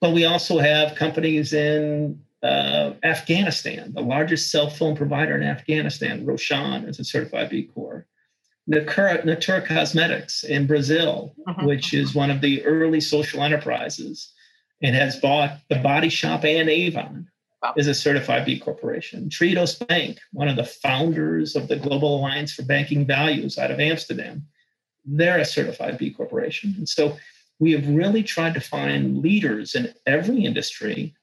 but 0.00 0.12
we 0.12 0.24
also 0.24 0.58
have 0.58 0.94
companies 0.94 1.52
in 1.52 2.20
uh, 2.42 2.92
Afghanistan, 3.02 3.92
the 3.92 4.00
largest 4.00 4.50
cell 4.50 4.70
phone 4.70 4.96
provider 4.96 5.36
in 5.36 5.42
Afghanistan, 5.42 6.24
Roshan, 6.24 6.88
is 6.88 6.98
a 6.98 7.04
certified 7.04 7.50
B 7.50 7.64
Corp. 7.64 8.06
Natura, 8.66 9.24
Natura 9.24 9.66
Cosmetics 9.66 10.44
in 10.44 10.66
Brazil, 10.66 11.34
uh-huh. 11.46 11.66
which 11.66 11.92
is 11.92 12.14
one 12.14 12.30
of 12.30 12.40
the 12.40 12.64
early 12.64 13.00
social 13.00 13.42
enterprises 13.42 14.32
and 14.82 14.94
has 14.94 15.16
bought 15.16 15.58
the 15.68 15.76
Body 15.76 16.08
Shop 16.08 16.44
and 16.44 16.68
Avon, 16.68 17.28
wow. 17.62 17.74
is 17.76 17.88
a 17.88 17.94
certified 17.94 18.46
B 18.46 18.58
Corporation. 18.58 19.28
Triodos 19.28 19.86
Bank, 19.86 20.18
one 20.32 20.48
of 20.48 20.56
the 20.56 20.64
founders 20.64 21.56
of 21.56 21.68
the 21.68 21.76
Global 21.76 22.20
Alliance 22.20 22.52
for 22.52 22.62
Banking 22.62 23.04
Values 23.04 23.58
out 23.58 23.70
of 23.70 23.80
Amsterdam, 23.80 24.46
they're 25.04 25.38
a 25.38 25.44
certified 25.44 25.98
B 25.98 26.10
Corporation. 26.10 26.74
And 26.78 26.88
so 26.88 27.16
we 27.60 27.72
have 27.72 27.86
really 27.88 28.22
tried 28.22 28.54
to 28.54 28.60
find 28.60 29.18
leaders 29.18 29.74
in 29.74 29.92
every 30.06 30.44
industry 30.44 31.14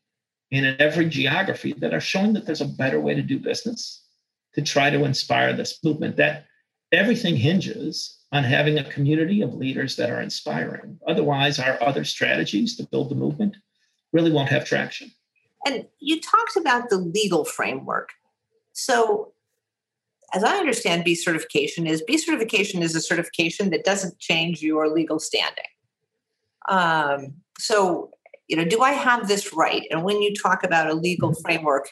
and 0.51 0.65
in 0.65 0.79
every 0.79 1.09
geography 1.09 1.73
that 1.73 1.93
are 1.93 1.99
showing 1.99 2.31
that 2.33 2.45
there's 2.45 2.61
a 2.61 2.65
better 2.65 3.01
way 3.01 3.15
to 3.15 3.23
do 3.23 3.39
business 3.39 4.05
to 4.53 4.61
try 4.61 4.89
to 4.89 5.03
inspire 5.03 5.51
this 5.51 5.83
movement 5.83 6.15
that 6.15 6.45
everything 6.91 7.35
hinges 7.35 8.19
on 8.31 8.43
having 8.43 8.77
a 8.77 8.83
community 8.83 9.41
of 9.41 9.55
leaders 9.55 9.95
that 9.95 10.09
are 10.09 10.21
inspiring. 10.21 10.99
Otherwise 11.07 11.59
our 11.59 11.81
other 11.83 12.05
strategies 12.05 12.77
to 12.77 12.87
build 12.87 13.09
the 13.09 13.15
movement 13.15 13.57
really 14.13 14.31
won't 14.31 14.49
have 14.49 14.63
traction. 14.63 15.11
And 15.65 15.87
you 15.99 16.21
talked 16.21 16.55
about 16.55 16.89
the 16.89 16.97
legal 16.97 17.43
framework. 17.43 18.11
So 18.73 19.33
as 20.33 20.43
i 20.43 20.57
understand 20.57 21.05
b 21.05 21.15
certification 21.15 21.87
is 21.87 22.01
b 22.01 22.17
certification 22.17 22.83
is 22.83 22.93
a 22.93 23.01
certification 23.01 23.69
that 23.69 23.85
doesn't 23.85 24.19
change 24.19 24.61
your 24.61 24.89
legal 24.89 25.19
standing 25.19 25.63
um, 26.67 27.33
so, 27.59 28.11
you 28.47 28.55
know, 28.55 28.65
do 28.65 28.81
I 28.81 28.91
have 28.91 29.27
this 29.27 29.53
right? 29.53 29.83
And 29.91 30.03
when 30.03 30.21
you 30.21 30.33
talk 30.35 30.63
about 30.63 30.89
a 30.89 30.93
legal 30.93 31.31
mm-hmm. 31.31 31.41
framework, 31.41 31.91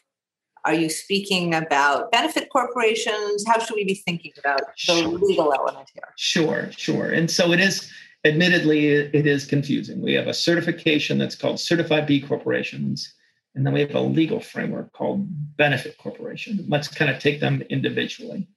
are 0.66 0.74
you 0.74 0.90
speaking 0.90 1.54
about 1.54 2.12
benefit 2.12 2.50
corporations? 2.50 3.46
How 3.48 3.60
should 3.60 3.76
we 3.76 3.86
be 3.86 4.02
thinking 4.06 4.32
about 4.40 4.62
the 4.62 4.74
sure. 4.76 5.08
legal 5.08 5.54
element 5.54 5.90
here? 5.94 6.14
Sure, 6.18 6.72
sure. 6.72 7.12
And 7.12 7.30
so 7.30 7.52
it 7.52 7.60
is, 7.60 7.92
admittedly, 8.24 8.88
it 8.88 9.28
is 9.28 9.46
confusing. 9.46 10.02
We 10.02 10.14
have 10.14 10.28
a 10.28 10.34
certification 10.34 11.20
that's 11.20 11.36
called 11.36 11.60
Certified 11.60 12.08
B 12.08 12.20
Corporations, 12.20 13.14
and 13.54 13.66
then 13.66 13.74
we 13.74 13.82
have 13.82 13.94
a 13.94 14.02
legal 14.02 14.40
framework 14.40 14.92
called 14.94 15.28
Benefit 15.56 16.00
Corporation. 16.00 16.66
Let's 16.68 16.88
kind 16.88 17.12
of 17.12 17.22
take 17.22 17.40
them 17.40 17.62
individually. 17.70 18.48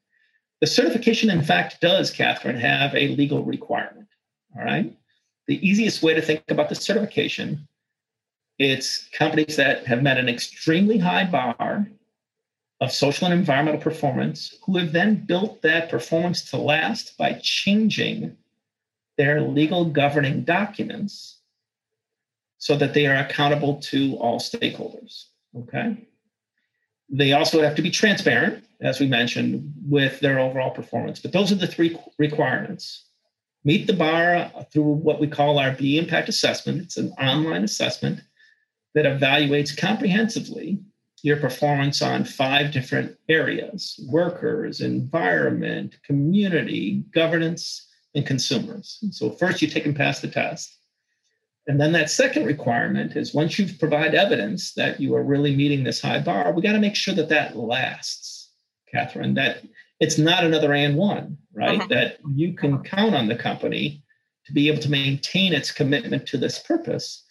The 0.63 0.67
certification, 0.67 1.29
in 1.29 1.43
fact, 1.43 1.83
does, 1.83 2.11
Katherine, 2.11 2.57
have 2.57 2.95
a 2.95 3.09
legal 3.09 3.45
requirement. 3.45 4.09
All 4.57 4.65
right 4.65 4.97
the 5.49 5.67
easiest 5.69 6.03
way 6.03 6.15
to 6.15 6.23
think 6.23 6.45
about 6.49 6.69
the 6.69 6.75
certification 6.75 7.67
it's 8.59 9.09
companies 9.13 9.57
that 9.57 9.87
have 9.87 10.03
met 10.03 10.19
an 10.19 10.29
extremely 10.29 10.99
high 10.99 11.25
bar 11.25 11.87
of 12.81 12.93
social 12.93 13.27
and 13.27 13.35
environmental 13.35 13.81
performance 13.81 14.55
who 14.65 14.77
have 14.77 14.93
then 14.93 15.25
built 15.27 15.63
that 15.63 15.91
performance 15.91 16.51
to 16.51 16.57
last 16.57 17.17
by 17.19 17.33
changing 17.43 18.37
their 19.17 19.41
legal 19.41 19.85
governing 19.85 20.45
documents 20.45 21.39
so 22.59 22.77
that 22.77 22.95
they 22.95 23.07
are 23.07 23.17
accountable 23.17 23.77
to 23.77 24.17
all 24.17 24.39
stakeholders 24.39 25.27
okay? 25.57 25.97
They 27.11 27.33
also 27.33 27.63
have 27.63 27.75
to 27.77 27.83
be 27.83 27.91
transparent 27.91 28.65
as 28.81 29.01
we 29.01 29.07
mentioned 29.07 29.73
with 29.89 30.21
their 30.21 30.39
overall 30.39 30.71
performance. 30.71 31.19
But 31.19 31.33
those 31.33 31.51
are 31.51 31.57
the 31.57 31.67
three 31.67 31.99
requirements 32.19 33.08
meet 33.65 33.87
the 33.87 33.93
bar 33.93 34.51
through 34.73 34.83
what 34.83 35.21
we 35.21 35.27
call 35.27 35.59
our 35.59 35.73
B 35.73 35.99
impact 35.99 36.29
assessment. 36.29 36.83
It's 36.83 36.97
an 36.97 37.13
online 37.13 37.65
assessment 37.65 38.21
that 38.95 39.05
evaluates 39.05 39.77
comprehensively 39.77 40.81
your 41.23 41.37
performance 41.37 42.01
on 42.01 42.25
five 42.25 42.73
different 42.73 43.17
areas 43.29 43.99
workers, 44.09 44.81
environment, 44.81 45.97
community, 46.05 47.05
governance, 47.13 47.89
and 48.15 48.27
consumers. 48.27 48.99
So, 49.11 49.31
first, 49.31 49.61
you 49.61 49.69
take 49.69 49.87
and 49.87 49.97
pass 49.97 50.21
the 50.21 50.29
test. 50.29 50.77
And 51.67 51.79
then 51.79 51.93
that 51.93 52.11
second 52.11 52.47
requirement 52.47 53.15
is 53.15 53.35
once 53.35 53.59
you've 53.59 53.79
provided 53.79 54.15
evidence 54.15 54.73
that 54.75 55.01
you 55.01 55.15
are 55.15 55.23
really 55.23 55.55
meeting 55.55 55.85
this 55.85 56.01
high 56.01 56.21
bar, 56.21 56.53
we 56.53 56.63
got 56.63 56.73
to 56.73 56.79
make 56.79 56.97
sure 56.97 57.15
that 57.15 57.29
that 57.29 57.57
lasts, 57.57 58.51
Katherine, 58.91 59.35
that 59.35 59.63
it's 60.01 60.19
not 60.19 60.45
another 60.45 60.73
and 60.75 60.97
one, 60.97 61.39
right? 61.53 61.79
Uh-huh. 61.79 61.89
That 61.89 62.19
you 62.35 62.55
can 62.55 62.83
count 62.83 63.15
on 63.15 63.29
the 63.29 63.37
company 63.37 64.03
to 64.47 64.53
be 64.53 64.69
able 64.69 64.81
to 64.83 64.91
maintain 64.91 65.53
its 65.53 65.73
commitment 65.73 66.27
to 66.29 66.39
this 66.39 66.59
purpose. 66.59 67.25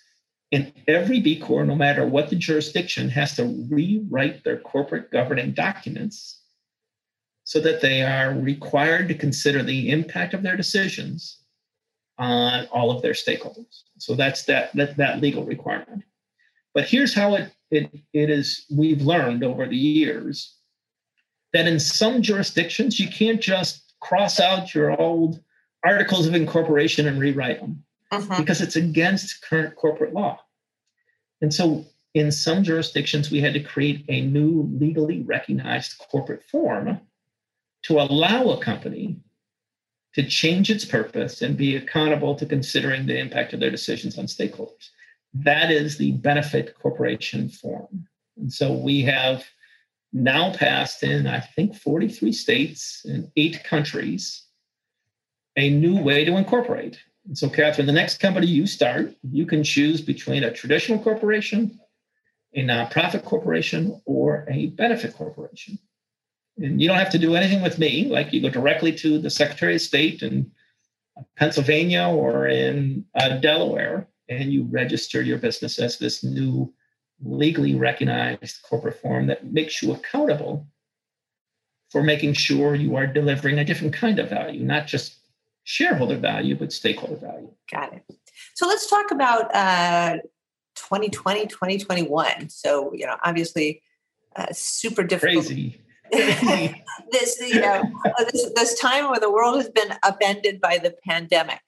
And 0.51 0.71
every 0.87 1.19
B 1.19 1.39
Corp, 1.39 1.67
no 1.67 1.75
matter 1.75 2.05
what 2.05 2.29
the 2.29 2.35
jurisdiction, 2.35 3.09
has 3.09 3.35
to 3.35 3.65
rewrite 3.69 4.43
their 4.43 4.59
corporate 4.59 5.11
governing 5.11 5.51
documents 5.51 6.41
so 7.43 7.59
that 7.61 7.81
they 7.81 8.01
are 8.01 8.33
required 8.33 9.07
to 9.07 9.15
consider 9.15 9.63
the 9.63 9.89
impact 9.89 10.33
of 10.33 10.43
their 10.43 10.57
decisions 10.57 11.39
on 12.17 12.65
all 12.67 12.91
of 12.91 13.01
their 13.01 13.13
stakeholders. 13.13 13.83
So 13.97 14.15
that's 14.15 14.43
that 14.43 14.73
that, 14.75 14.97
that 14.97 15.21
legal 15.21 15.45
requirement. 15.45 16.03
But 16.73 16.85
here's 16.85 17.13
how 17.13 17.35
it, 17.35 17.51
it 17.71 17.89
it 18.13 18.29
is 18.29 18.65
we've 18.71 19.01
learned 19.01 19.43
over 19.43 19.65
the 19.67 19.77
years 19.77 20.56
that 21.53 21.67
in 21.67 21.79
some 21.79 22.21
jurisdictions 22.21 22.99
you 22.99 23.07
can't 23.09 23.41
just 23.41 23.93
cross 23.99 24.39
out 24.39 24.73
your 24.73 24.99
old 24.99 25.41
articles 25.83 26.27
of 26.27 26.35
incorporation 26.35 27.07
and 27.07 27.19
rewrite 27.19 27.59
them 27.59 27.83
uh-huh. 28.11 28.37
because 28.37 28.61
it's 28.61 28.75
against 28.75 29.41
current 29.41 29.75
corporate 29.75 30.13
law. 30.13 30.39
And 31.41 31.53
so 31.53 31.85
in 32.13 32.31
some 32.31 32.63
jurisdictions, 32.63 33.29
we 33.29 33.41
had 33.41 33.53
to 33.53 33.59
create 33.59 34.03
a 34.09 34.21
new 34.21 34.69
legally 34.79 35.21
recognized 35.21 35.97
corporate 35.99 36.43
form 36.43 36.99
to 37.83 37.99
allow 37.99 38.49
a 38.49 38.61
company 38.61 39.17
to 40.13 40.23
change 40.23 40.71
its 40.71 40.83
purpose 40.83 41.41
and 41.41 41.55
be 41.55 41.75
accountable 41.75 42.33
to 42.35 42.45
considering 42.45 43.05
the 43.05 43.17
impact 43.17 43.53
of 43.53 43.59
their 43.59 43.69
decisions 43.69 44.17
on 44.17 44.25
stakeholders. 44.25 44.89
That 45.33 45.69
is 45.69 45.97
the 45.97 46.13
benefit 46.13 46.75
corporation 46.81 47.49
form. 47.49 48.07
And 48.37 48.51
so 48.51 48.73
we 48.73 49.03
have 49.03 49.45
now 50.23 50.53
passed 50.53 51.03
in, 51.03 51.27
I 51.27 51.39
think, 51.39 51.75
43 51.75 52.31
states 52.31 53.05
and 53.05 53.31
eight 53.35 53.63
countries, 53.63 54.43
a 55.55 55.69
new 55.69 56.01
way 56.01 56.25
to 56.25 56.37
incorporate. 56.37 56.99
And 57.27 57.37
so, 57.37 57.49
Katherine, 57.49 57.87
the 57.87 57.93
next 57.93 58.19
company 58.19 58.47
you 58.47 58.67
start, 58.67 59.13
you 59.31 59.45
can 59.45 59.63
choose 59.63 60.01
between 60.01 60.43
a 60.43 60.51
traditional 60.51 60.99
corporation 60.99 61.79
a 62.57 62.63
nonprofit 62.63 63.23
corporation 63.23 64.01
or 64.05 64.45
a 64.49 64.67
benefit 64.67 65.13
corporation. 65.13 65.77
And 66.57 66.81
you 66.81 66.87
don't 66.87 66.97
have 66.97 67.11
to 67.11 67.19
do 67.19 67.35
anything 67.35 67.61
with 67.61 67.77
me. 67.77 68.05
Like 68.05 68.33
you 68.33 68.41
go 68.41 68.49
directly 68.49 68.91
to 68.93 69.19
the 69.19 69.29
Secretary 69.29 69.75
of 69.75 69.81
State 69.81 70.23
in 70.23 70.51
Pennsylvania 71.35 72.07
or 72.07 72.47
in 72.47 73.05
uh, 73.15 73.37
Delaware, 73.37 74.07
and 74.27 74.51
you 74.51 74.63
register 74.63 75.21
your 75.21 75.37
business 75.37 75.77
as 75.77 75.99
this 75.99 76.23
new 76.23 76.73
legally 77.23 77.75
recognized 77.75 78.61
corporate 78.63 79.01
form 79.01 79.27
that 79.27 79.45
makes 79.45 79.81
you 79.81 79.93
accountable 79.93 80.67
for 81.89 82.03
making 82.03 82.33
sure 82.33 82.75
you 82.75 82.95
are 82.95 83.07
delivering 83.07 83.59
a 83.59 83.65
different 83.65 83.93
kind 83.93 84.19
of 84.19 84.29
value, 84.29 84.63
not 84.63 84.87
just 84.87 85.19
shareholder 85.63 86.17
value, 86.17 86.55
but 86.55 86.71
stakeholder 86.71 87.15
value. 87.15 87.51
Got 87.71 87.93
it. 87.93 88.03
So 88.55 88.67
let's 88.67 88.89
talk 88.89 89.11
about 89.11 89.53
uh, 89.55 90.17
2020, 90.75 91.47
2021. 91.47 92.49
So, 92.49 92.93
you 92.93 93.05
know, 93.05 93.17
obviously, 93.23 93.81
uh, 94.35 94.47
super 94.51 95.03
difficult. 95.03 95.45
Crazy. 95.45 95.81
this, 96.11 97.41
you 97.41 97.59
know, 97.59 97.83
this, 98.31 98.49
this 98.55 98.79
time 98.79 99.09
where 99.09 99.19
the 99.19 99.31
world 99.31 99.57
has 99.57 99.69
been 99.69 99.93
upended 100.03 100.61
by 100.61 100.77
the 100.77 100.95
pandemic. 101.05 101.59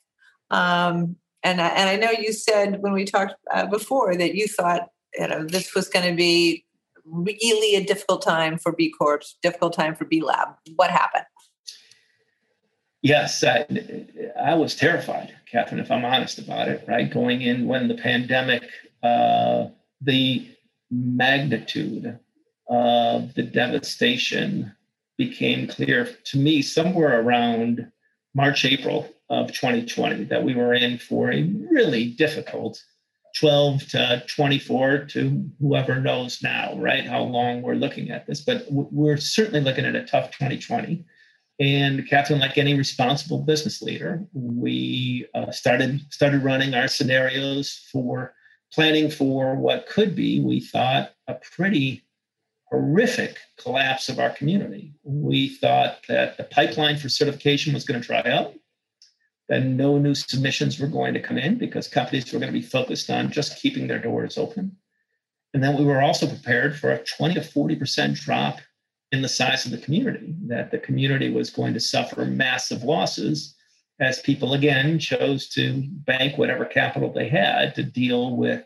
Um, 0.50 1.18
and, 1.44 1.60
and 1.60 1.90
I 1.90 1.96
know 1.96 2.12
you 2.12 2.34
said 2.34 2.82
when 2.82 2.94
we 2.94 3.06
talked 3.06 3.36
uh, 3.52 3.66
before 3.66 4.16
that 4.16 4.36
you 4.36 4.48
thought, 4.48 4.90
you 5.18 5.28
know, 5.28 5.46
this 5.46 5.74
was 5.74 5.88
going 5.88 6.10
to 6.10 6.16
be 6.16 6.66
really 7.06 7.76
a 7.76 7.86
difficult 7.86 8.22
time 8.22 8.58
for 8.58 8.72
B 8.72 8.92
Corps, 8.92 9.22
difficult 9.42 9.74
time 9.74 9.96
for 9.96 10.06
B 10.06 10.22
Lab. 10.22 10.50
What 10.76 10.92
happened? 10.92 11.26
Yes, 13.02 13.44
I, 13.44 13.66
I 14.42 14.56
was 14.56 14.76
terrified, 14.76 15.34
Katherine, 15.50 15.80
if 15.80 15.90
I'm 15.90 16.04
honest 16.04 16.38
about 16.38 16.68
it, 16.68 16.84
right? 16.88 17.10
Going 17.10 17.42
in 17.42 17.66
when 17.66 17.88
the 17.88 17.96
pandemic, 17.96 18.64
uh, 19.02 19.68
the 20.02 20.50
magnitude 20.92 22.20
of 22.68 23.34
the 23.36 23.44
devastation 23.44 24.74
became 25.18 25.68
clear 25.68 26.10
to 26.26 26.38
me 26.38 26.62
somewhere 26.62 27.22
around 27.22 27.90
March, 28.36 28.66
April 28.66 29.10
of 29.30 29.48
2020 29.52 30.26
that 30.26 30.44
we 30.44 30.56
were 30.56 30.74
in 30.74 30.98
for 30.98 31.32
a 31.32 31.44
really 31.44 32.12
difficult 32.12 32.84
12 33.38 33.88
to 33.90 34.24
24 34.28 35.06
to 35.06 35.50
whoever 35.60 36.00
knows 36.00 36.42
now, 36.42 36.76
right? 36.78 37.06
How 37.06 37.22
long 37.22 37.62
we're 37.62 37.76
looking 37.76 38.10
at 38.12 38.28
this, 38.28 38.42
but 38.42 38.66
we're 38.70 39.18
certainly 39.18 39.62
looking 39.62 39.86
at 39.86 39.96
a 39.96 40.06
tough 40.06 40.32
2020. 40.32 41.06
And 41.60 42.08
Katherine, 42.08 42.40
like 42.40 42.58
any 42.58 42.74
responsible 42.74 43.40
business 43.40 43.82
leader, 43.82 44.24
we 44.34 45.28
uh, 45.34 45.52
started 45.52 46.02
started 46.12 46.44
running 46.44 46.74
our 46.74 46.88
scenarios 46.88 47.88
for 47.92 48.34
planning 48.74 49.10
for 49.10 49.56
what 49.56 49.88
could 49.88 50.16
be, 50.16 50.40
we 50.40 50.62
thought, 50.62 51.12
a 51.28 51.36
pretty 51.36 52.06
horrific 52.70 53.38
collapse 53.58 54.10
of 54.10 54.20
our 54.20 54.30
community. 54.30 54.94
We 55.04 55.50
thought 55.50 56.00
that 56.08 56.38
the 56.38 56.44
pipeline 56.46 56.98
for 56.98 57.10
certification 57.10 57.74
was 57.74 57.84
going 57.84 58.00
to 58.00 58.08
dry 58.08 58.22
up, 58.22 58.54
that 59.50 59.66
no 59.66 59.98
new 59.98 60.16
submissions 60.16 60.80
were 60.80 60.88
going 60.88 61.14
to 61.14 61.20
come 61.20 61.38
in 61.38 61.58
because 61.58 61.88
companies 61.88 62.32
were 62.32 62.40
going 62.40 62.54
to 62.54 62.60
be 62.60 62.66
focused 62.66 63.10
on 63.10 63.32
just 63.32 63.60
keeping 63.60 63.88
their 63.88 64.00
doors 64.00 64.38
open. 64.38 64.78
And 65.54 65.64
then 65.64 65.78
we 65.78 65.84
were 65.84 66.02
also 66.02 66.28
prepared 66.28 66.78
for 66.78 66.92
a 66.92 67.04
20 67.04 67.34
to 67.34 67.42
40% 67.42 68.20
drop 68.20 68.60
in 69.12 69.24
the 69.24 69.30
size 69.30 69.66
of 69.66 69.72
the 69.72 69.80
community, 69.80 70.36
that 70.46 70.70
the 70.70 70.78
community 70.78 71.32
was 71.32 71.50
going 71.50 71.74
to 71.74 71.80
suffer 71.80 72.26
massive 72.26 72.84
losses 72.84 73.56
as 74.00 74.20
people 74.20 74.54
again 74.54 75.00
chose 75.00 75.50
to 75.50 75.84
bank 75.90 76.38
whatever 76.38 76.64
capital 76.64 77.12
they 77.12 77.28
had 77.28 77.74
to 77.76 77.84
deal 77.84 78.38
with 78.38 78.64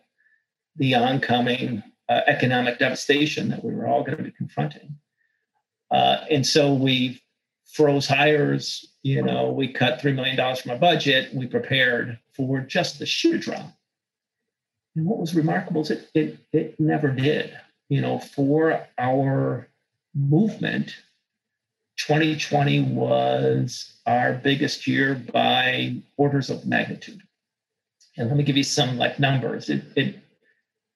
the 0.75 0.93
oncoming 0.95 1.81
uh, 2.09 2.21
economic 2.27 2.77
devastation 2.77 3.49
that 3.49 3.63
we 3.63 3.73
were 3.73 3.87
all 3.87 4.03
going 4.03 4.17
to 4.17 4.23
be 4.23 4.31
confronting. 4.31 4.95
Uh, 5.89 6.25
and 6.29 6.45
so 6.45 6.73
we 6.73 7.22
froze 7.73 8.07
hires, 8.07 8.85
you 9.01 9.21
know, 9.23 9.51
we 9.51 9.67
cut 9.67 9.99
$3 9.99 10.13
million 10.13 10.37
from 10.55 10.71
our 10.71 10.77
budget, 10.77 11.33
we 11.33 11.47
prepared 11.47 12.19
for 12.35 12.59
just 12.59 12.99
the 12.99 13.05
shoe 13.05 13.39
drop. 13.39 13.73
And 14.95 15.05
what 15.05 15.19
was 15.19 15.33
remarkable 15.33 15.81
is 15.81 15.89
it, 15.89 16.09
it, 16.13 16.37
it 16.53 16.79
never 16.79 17.09
did. 17.09 17.57
You 17.89 18.01
know, 18.01 18.19
for 18.19 18.87
our 18.99 19.67
movement, 20.13 20.95
2020 21.97 22.81
was 22.81 23.93
our 24.05 24.33
biggest 24.33 24.85
year 24.85 25.15
by 25.33 25.95
orders 26.15 26.51
of 26.51 26.67
magnitude. 26.67 27.21
And 28.17 28.27
let 28.29 28.37
me 28.37 28.43
give 28.43 28.57
you 28.57 28.63
some 28.63 28.97
like 28.97 29.19
numbers. 29.19 29.69
It, 29.69 29.83
it 29.95 30.19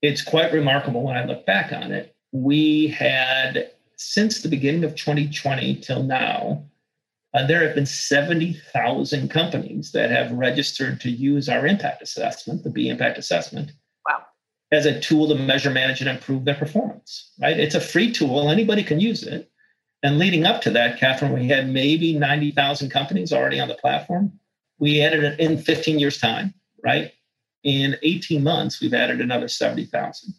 it's 0.03 0.21
quite 0.21 0.53
remarkable 0.53 1.01
when 1.01 1.17
I 1.17 1.25
look 1.25 1.45
back 1.47 1.73
on 1.73 1.91
it. 1.91 2.15
We 2.31 2.87
had 2.87 3.71
since 3.97 4.41
the 4.41 4.49
beginning 4.49 4.83
of 4.83 4.95
2020 4.95 5.75
till 5.75 6.03
now, 6.03 6.63
uh, 7.33 7.45
there 7.45 7.65
have 7.65 7.75
been 7.75 7.86
70,000 7.86 9.29
companies 9.29 9.91
that 9.91 10.10
have 10.10 10.31
registered 10.31 11.01
to 11.01 11.10
use 11.10 11.49
our 11.49 11.67
impact 11.67 12.01
assessment, 12.01 12.63
the 12.63 12.69
B 12.69 12.89
impact 12.89 13.17
assessment, 13.17 13.71
as 14.71 14.86
a 14.86 14.99
tool 14.99 15.27
to 15.29 15.36
measure, 15.36 15.69
manage, 15.69 16.01
and 16.01 16.10
improve 16.10 16.45
their 16.45 16.55
performance. 16.55 17.31
Right? 17.41 17.60
It's 17.60 17.75
a 17.75 17.81
free 17.81 18.12
tool; 18.12 18.49
anybody 18.49 18.83
can 18.83 18.99
use 18.99 19.23
it. 19.23 19.49
And 20.03 20.19
leading 20.19 20.45
up 20.45 20.62
to 20.62 20.69
that, 20.71 20.99
Katherine, 20.99 21.33
we 21.33 21.47
had 21.47 21.69
maybe 21.69 22.13
90,000 22.13 22.89
companies 22.89 23.33
already 23.33 23.60
on 23.60 23.67
the 23.67 23.75
platform. 23.75 24.39
We 24.77 25.01
added 25.01 25.23
it 25.23 25.39
in 25.39 25.57
15 25.57 25.99
years' 25.99 26.19
time, 26.19 26.53
right? 26.83 27.12
In 27.63 27.97
18 28.03 28.43
months, 28.43 28.79
we've 28.79 28.93
added 28.93 29.21
another 29.21 29.47
70,000. 29.47 30.33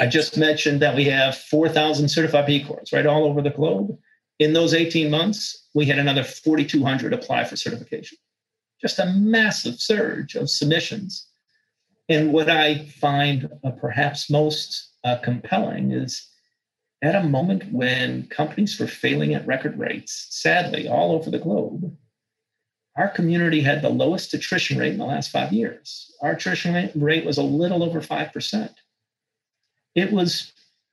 I 0.00 0.06
just 0.06 0.36
mentioned 0.36 0.82
that 0.82 0.96
we 0.96 1.04
have 1.04 1.36
4,000 1.36 2.08
certified 2.08 2.46
B 2.46 2.64
Corps, 2.64 2.84
right, 2.92 3.06
all 3.06 3.24
over 3.24 3.40
the 3.40 3.50
globe. 3.50 3.96
In 4.38 4.52
those 4.52 4.74
18 4.74 5.10
months, 5.10 5.68
we 5.74 5.86
had 5.86 5.98
another 5.98 6.24
4,200 6.24 7.12
apply 7.12 7.44
for 7.44 7.56
certification. 7.56 8.18
Just 8.80 8.98
a 8.98 9.06
massive 9.06 9.76
surge 9.76 10.34
of 10.34 10.50
submissions 10.50 11.28
and 12.08 12.32
what 12.32 12.50
I 12.50 12.86
find 12.86 13.48
uh, 13.64 13.70
perhaps 13.70 14.30
most 14.30 14.90
uh, 15.04 15.16
compelling 15.22 15.92
is 15.92 16.28
at 17.02 17.14
a 17.14 17.26
moment 17.26 17.72
when 17.72 18.26
companies 18.26 18.78
were 18.78 18.86
failing 18.86 19.34
at 19.34 19.46
record 19.46 19.78
rates, 19.78 20.26
sadly, 20.30 20.86
all 20.86 21.12
over 21.12 21.30
the 21.30 21.38
globe, 21.38 21.96
our 22.96 23.08
community 23.08 23.60
had 23.60 23.82
the 23.82 23.88
lowest 23.88 24.34
attrition 24.34 24.78
rate 24.78 24.92
in 24.92 24.98
the 24.98 25.04
last 25.04 25.30
five 25.30 25.52
years. 25.52 26.12
Our 26.22 26.32
attrition 26.32 26.90
rate 26.94 27.24
was 27.24 27.38
a 27.38 27.42
little 27.42 27.82
over 27.82 28.00
5%. 28.00 28.70
It 29.94 30.12
was 30.12 30.52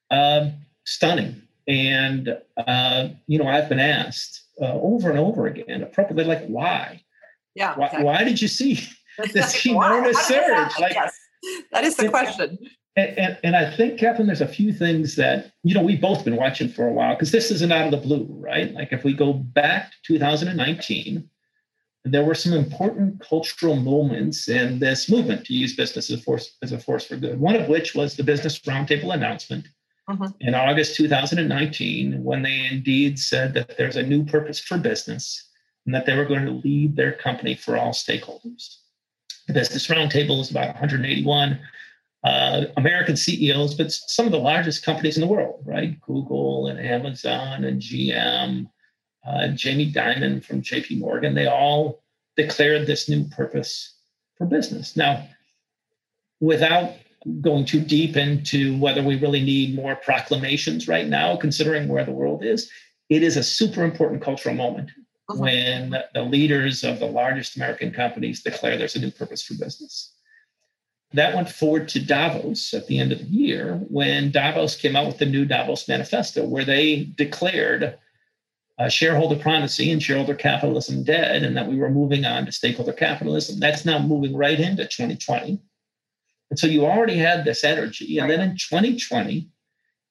uh, 0.10 0.50
stunning. 0.86 1.42
And, 1.68 2.38
uh, 2.58 3.10
you 3.28 3.38
know, 3.40 3.48
I've 3.48 3.70
been 3.70 3.80
asked 3.80 4.44
uh, 4.62 4.74
over 4.74 5.10
and 5.10 5.20
over 5.20 5.48
again, 5.48 5.84
appropriately, 5.84 6.26
like, 6.26 6.46
why? 6.48 7.04
Yeah. 7.56 7.76
Why, 7.76 7.86
exactly. 7.86 8.06
why 8.06 8.24
did 8.24 8.42
you 8.42 8.48
see 8.48 8.88
this 9.34 9.66
enormous 9.66 10.18
surge. 10.26 10.72
Like, 10.80 10.94
yes, 10.94 11.18
that 11.72 11.84
is 11.84 11.96
the 11.96 12.04
and, 12.04 12.12
question. 12.12 12.60
And, 12.96 13.18
and, 13.18 13.38
and, 13.44 13.56
I 13.56 13.72
think, 13.76 14.00
Katherine, 14.00 14.28
there's 14.28 14.42
a 14.42 14.48
few 14.48 14.74
things 14.74 15.16
that, 15.16 15.54
you 15.64 15.74
know, 15.74 15.82
we've 15.82 16.02
both 16.02 16.26
been 16.26 16.36
watching 16.36 16.68
for 16.68 16.88
a 16.88 16.92
while 16.92 17.16
because 17.16 17.32
this 17.32 17.50
isn't 17.52 17.72
out 17.72 17.86
of 17.86 17.92
the 17.92 18.06
blue, 18.06 18.28
right? 18.30 18.74
Like 18.74 18.92
if 18.92 19.04
we 19.04 19.14
go 19.14 19.34
back 19.34 19.92
to 19.92 20.14
2019, 20.16 21.30
there 22.04 22.24
were 22.24 22.36
some 22.36 22.54
important 22.54 23.20
cultural 23.22 23.76
moments 23.76 24.50
in 24.50 24.80
this 24.80 25.10
movement 25.10 25.46
to 25.46 25.54
use 25.54 25.76
business 25.76 26.10
as 26.10 26.20
a 26.20 26.24
force, 26.24 26.58
as 26.62 26.72
a 26.72 26.80
force 26.80 27.06
for 27.06 27.16
good. 27.16 27.40
One 27.40 27.56
of 27.56 27.68
which 27.68 27.94
was 27.94 28.16
the 28.16 28.24
Business 28.24 28.60
Roundtable 28.60 29.14
announcement 29.14 29.68
mm-hmm. 30.10 30.26
in 30.40 30.56
August 30.56 30.96
2019, 30.96 32.24
when 32.24 32.42
they 32.42 32.68
indeed 32.72 33.20
said 33.20 33.54
that 33.54 33.78
there's 33.78 33.98
a 33.98 34.04
new 34.04 34.26
purpose 34.26 34.60
for 34.60 34.78
business 34.78 35.50
and 35.86 35.94
that 35.94 36.06
they 36.06 36.16
were 36.16 36.26
going 36.26 36.46
to 36.46 36.52
lead 36.52 36.96
their 36.96 37.14
company 37.14 37.56
for 37.56 37.78
all 37.78 37.92
stakeholders. 37.92 38.78
The 39.48 39.54
Business 39.54 39.88
Roundtable 39.88 40.42
is 40.42 40.50
about 40.50 40.70
181 40.70 41.60
uh, 42.24 42.66
American 42.78 43.16
CEOs, 43.16 43.76
but 43.76 43.92
some 43.92 44.26
of 44.26 44.32
the 44.32 44.40
largest 44.40 44.86
companies 44.86 45.18
in 45.18 45.22
the 45.22 45.28
world, 45.28 45.64
right? 45.66 46.00
Google 46.02 46.68
and 46.68 46.80
Amazon 46.80 47.64
and 47.64 47.82
GM, 47.82 48.70
uh, 49.26 49.50
Jamie 49.50 49.92
Dimon 49.92 50.44
from 50.44 50.62
JP 50.62 51.00
Morgan, 51.00 51.36
they 51.36 51.48
all 51.48 52.02
declared 52.36 52.88
this 52.88 53.08
new 53.08 53.26
purpose 53.26 53.96
for 54.38 54.46
business. 54.46 54.98
Now, 54.98 55.28
without 56.40 56.94
going 57.42 57.66
too 57.66 57.82
deep 57.82 58.18
into 58.18 58.78
whether 58.80 59.04
we 59.04 59.20
really 59.20 59.44
need 59.44 59.76
more 59.76 59.96
proclamations 59.96 60.88
right 60.88 61.08
now, 61.08 61.36
considering 61.36 61.88
where 61.88 62.06
the 62.06 62.12
world 62.12 62.44
is, 62.44 62.70
it 63.10 63.22
is 63.22 63.38
a 63.38 63.44
super 63.44 63.84
important 63.84 64.22
cultural 64.22 64.56
moment 64.56 64.90
uh-huh. 65.30 65.40
when 65.40 65.96
the 66.14 66.24
leaders 66.24 66.84
of 66.84 67.00
the 67.00 67.06
largest 67.06 67.56
American 67.56 67.92
companies 67.92 68.42
declare 68.42 68.78
there's 68.78 68.96
a 68.96 69.00
new 69.00 69.12
purpose 69.12 69.44
for 69.44 69.54
business. 69.54 70.14
That 71.14 71.36
went 71.36 71.50
forward 71.50 71.90
to 71.90 72.04
Davos 72.04 72.74
at 72.74 72.88
the 72.88 72.98
end 72.98 73.12
of 73.12 73.20
the 73.20 73.26
year 73.26 73.76
when 73.90 74.32
Davos 74.32 74.78
came 74.78 74.96
out 74.96 75.08
with 75.08 75.18
the 75.18 75.26
new 75.26 75.46
Davos 75.46 75.88
Manifesto, 75.88 76.46
where 76.46 76.64
they 76.64 77.12
declared 77.18 77.98
uh, 78.82 78.90
shareholder 78.90 79.36
primacy 79.36 79.92
and 79.92 80.02
shareholder 80.02 80.34
capitalism 80.34 81.04
dead, 81.04 81.44
and 81.44 81.56
that 81.56 81.68
we 81.68 81.78
were 81.78 81.90
moving 81.90 82.26
on 82.26 82.46
to 82.46 82.52
stakeholder 82.52 82.94
capitalism. 82.94 83.60
That's 83.60 83.86
now 83.86 84.00
moving 84.00 84.36
right 84.36 84.60
into 84.60 84.84
2020. 84.84 85.60
And 86.50 86.60
so 86.60 86.66
you 86.66 86.86
already 86.86 87.16
had 87.16 87.46
this 87.46 87.64
energy. 87.64 88.18
And 88.18 88.30
then 88.30 88.42
in 88.42 88.58
2020, 88.58 89.48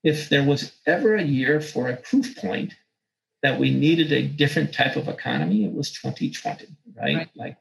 if 0.05 0.29
there 0.29 0.45
was 0.45 0.73
ever 0.87 1.17
a 1.17 1.23
year 1.23 1.61
for 1.61 1.89
a 1.89 1.97
proof 1.97 2.37
point 2.37 2.75
that 3.43 3.59
we 3.59 3.75
needed 3.75 4.13
a 4.13 4.29
different 4.29 4.73
type 4.73 4.95
of 4.95 5.09
economy, 5.09 5.65
it 5.65 5.73
was 5.73 5.91
2020, 5.91 6.67
right? 6.97 7.17
right. 7.17 7.29
Like, 7.35 7.57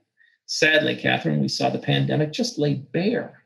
sadly, 0.45 0.95
Katherine, 0.95 1.41
we 1.41 1.48
saw 1.48 1.72
the 1.72 1.80
pandemic 1.80 2.32
just 2.32 2.60
lay 2.60 2.76
bare 2.76 3.43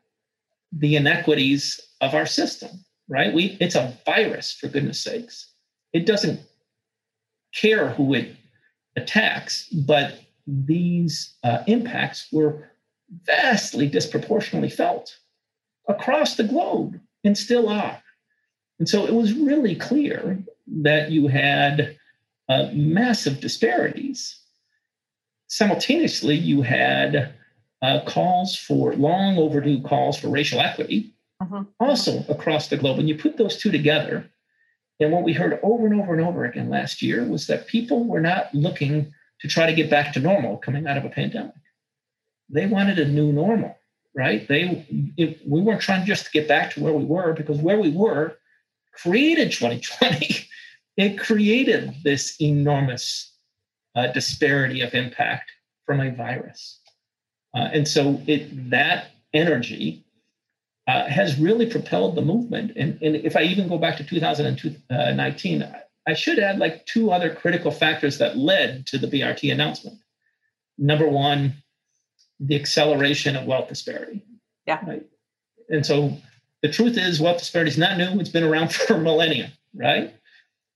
the 0.73 0.97
inequities 0.97 1.80
of 2.02 2.13
our 2.13 2.26
system, 2.26 2.71
right? 3.08 3.34
We 3.34 3.58
it's 3.62 3.76
a 3.76 3.97
virus, 4.06 4.52
for 4.52 4.67
goodness 4.67 4.99
sakes. 4.99 5.54
It 5.93 6.06
doesn't 6.06 6.41
care 7.54 7.89
who 7.89 8.13
it 8.13 8.36
attacks, 8.96 9.70
but 9.70 10.20
these 10.48 11.36
uh, 11.44 11.63
impacts 11.68 12.28
were 12.32 12.70
vastly 13.26 13.88
disproportionately 13.88 14.70
felt 14.70 15.18
across 15.88 16.36
the 16.36 16.44
globe 16.44 17.00
and 17.24 17.38
still 17.38 17.70
are. 17.70 18.02
And 18.80 18.89
so 18.89 19.06
it 19.06 19.13
was 19.13 19.34
really 19.34 19.76
clear 19.76 20.44
that 20.68 21.12
you 21.12 21.28
had 21.28 21.98
uh, 22.50 22.70
massive 22.74 23.39
disparities. 23.39 24.39
Simultaneously, 25.48 26.36
you 26.36 26.62
had 26.62 27.34
uh, 27.82 28.02
calls 28.06 28.56
for 28.56 28.96
long 28.96 29.38
overdue 29.38 29.82
calls 29.82 30.18
for 30.18 30.30
racial 30.30 30.60
equity, 30.60 31.13
uh-huh. 31.39 31.63
also 31.80 32.24
across 32.30 32.68
the 32.68 32.78
globe. 32.78 33.00
And 33.00 33.08
you 33.08 33.18
put 33.18 33.38
those 33.38 33.58
two 33.58 33.72
together, 33.72 34.30
and 34.99 35.12
what 35.12 35.23
we 35.23 35.34
heard 35.34 35.60
over 35.63 35.86
and 35.86 35.99
over 35.99 36.13
and 36.13 36.25
over 36.25 36.45
again 36.45 36.69
last 36.69 37.01
year 37.01 37.23
was 37.25 37.47
that 37.47 37.67
people 37.67 38.06
were 38.06 38.21
not 38.21 38.53
looking 38.53 39.13
to 39.41 39.47
try 39.47 39.65
to 39.65 39.73
get 39.73 39.89
back 39.89 40.13
to 40.13 40.19
normal 40.19 40.58
coming 40.58 40.88
out 40.88 40.97
of 40.97 41.06
a 41.06 41.10
pandemic. 41.10 41.53
They 42.49 42.65
wanted 42.65 42.99
a 42.99 43.08
new 43.08 43.32
normal, 43.32 43.77
right? 44.15 44.47
They 44.47 44.86
it, 45.17 45.41
we 45.47 45.62
weren't 45.62 45.82
trying 45.82 46.06
just 46.06 46.25
to 46.25 46.32
get 46.32 46.47
back 46.47 46.73
to 46.73 46.79
where 46.79 46.93
we 46.93 47.03
were 47.03 47.34
because 47.34 47.58
where 47.60 47.79
we 47.79 47.89
were 47.89 48.38
created 48.93 49.51
2020. 49.51 50.47
it 50.97 51.19
created 51.19 51.93
this 52.03 52.39
enormous 52.39 53.34
uh, 53.95 54.08
disparity 54.08 54.82
of 54.82 54.93
impact 54.93 55.51
from 55.86 55.99
a 55.99 56.12
virus. 56.12 56.79
Uh, 57.56 57.69
and 57.73 57.88
so 57.88 58.21
it 58.27 58.69
that 58.69 59.12
energy 59.34 60.06
uh, 60.88 61.06
has 61.06 61.39
really 61.39 61.65
propelled 61.65 62.15
the 62.15 62.22
movement. 62.22 62.74
And, 62.76 63.02
and 63.02 63.15
if 63.15 63.36
I 63.36 63.43
even 63.43 63.69
go 63.69 63.78
back 63.78 63.98
to 63.98 64.04
2019, 64.04 65.76
I 66.06 66.13
should 66.13 66.39
add 66.39 66.60
like 66.60 66.86
two 66.86 67.12
other 67.12 67.34
critical 67.34 67.72
factors 67.72 68.17
that 68.17 68.38
led 68.38 68.86
to 68.88 68.98
the 68.98 69.08
BRT 69.08 69.52
announcement. 69.52 70.00
Number 70.78 71.08
one, 71.08 71.54
the 72.39 72.60
acceleration 72.60 73.36
of 73.36 73.46
wealth 73.46 73.69
disparity. 73.69 74.22
Yeah. 74.67 74.80
Right. 74.86 75.06
And 75.69 75.86
so 75.86 76.17
the 76.62 76.69
truth 76.69 76.98
is, 76.98 77.22
wealth 77.22 77.39
disparity 77.39 77.72
is 77.72 77.78
not 77.78 77.98
new. 77.98 78.19
It's 78.19 78.30
been 78.30 78.43
around 78.43 78.74
for 78.74 78.98
millennia, 78.98 79.54
right? 79.74 80.13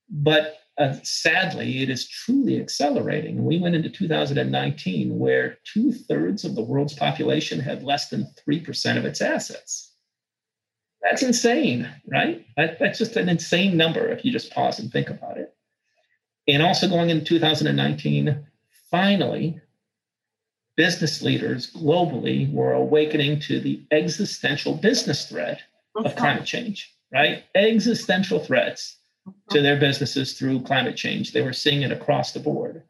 But 0.10 0.58
uh, 0.78 0.96
sadly, 1.04 1.82
it 1.82 1.90
is 1.90 2.08
truly 2.08 2.60
accelerating. 2.60 3.44
We 3.44 3.60
went 3.60 3.76
into 3.76 3.90
2019 3.90 5.18
where 5.18 5.58
two 5.64 5.92
thirds 5.92 6.46
of 6.46 6.56
the 6.56 6.62
world's 6.62 6.94
population 6.94 7.60
had 7.60 7.84
less 7.84 8.10
than 8.10 8.32
3% 8.48 8.98
of 8.98 9.06
its 9.06 9.22
assets. 9.22 9.87
That's 11.02 11.24
insane, 11.24 11.90
right? 12.08 12.46
That, 12.56 12.80
that's 12.80 12.98
just 12.98 13.16
an 13.16 13.30
insane 13.30 13.78
number 13.78 14.08
if 14.08 14.26
you 14.26 14.32
just 14.32 14.52
pause 14.52 14.80
and 14.80 14.92
think 14.92 15.10
about 15.10 15.38
it. 15.38 15.54
And 16.48 16.64
also 16.64 16.88
going 16.88 17.10
into 17.10 17.26
2019, 17.26 18.46
finally, 18.90 19.62
business 20.76 21.22
leaders 21.22 21.72
globally 21.74 22.52
were 22.54 22.74
awakening 22.74 23.40
to 23.42 23.60
the 23.60 23.84
existential 23.92 24.76
business 24.76 25.28
threat 25.28 25.62
of 25.96 26.16
climate 26.16 26.46
change, 26.46 26.96
right? 27.12 27.44
Existential 27.56 28.40
threats 28.40 28.98
to 29.50 29.62
their 29.62 29.78
businesses 29.80 30.34
through 30.34 30.62
climate 30.62 30.96
change. 30.96 31.34
They 31.34 31.42
were 31.42 31.54
seeing 31.54 31.82
it 31.82 31.92
across 31.92 32.32
the 32.32 32.40
board. 32.40 32.84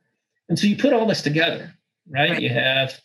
And 0.49 0.59
so 0.59 0.67
you 0.67 0.77
put 0.77 0.93
all 0.93 1.07
this 1.07 1.21
together, 1.21 1.73
right? 2.09 2.31
right. 2.31 2.41
You 2.41 2.49
have 2.49 2.99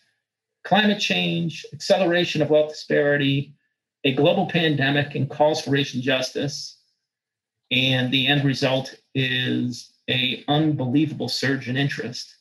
climate 0.64 1.00
change, 1.00 1.64
acceleration 1.72 2.42
of 2.42 2.50
wealth 2.50 2.70
disparity, 2.70 3.54
a 4.04 4.14
global 4.14 4.46
pandemic, 4.46 5.14
and 5.14 5.28
calls 5.28 5.62
for 5.62 5.70
racial 5.70 6.00
justice. 6.00 6.78
And 7.70 8.12
the 8.12 8.26
end 8.26 8.44
result 8.44 8.94
is 9.14 9.92
a 10.10 10.44
unbelievable 10.48 11.28
surge 11.28 11.68
in 11.68 11.76
interest 11.76 12.36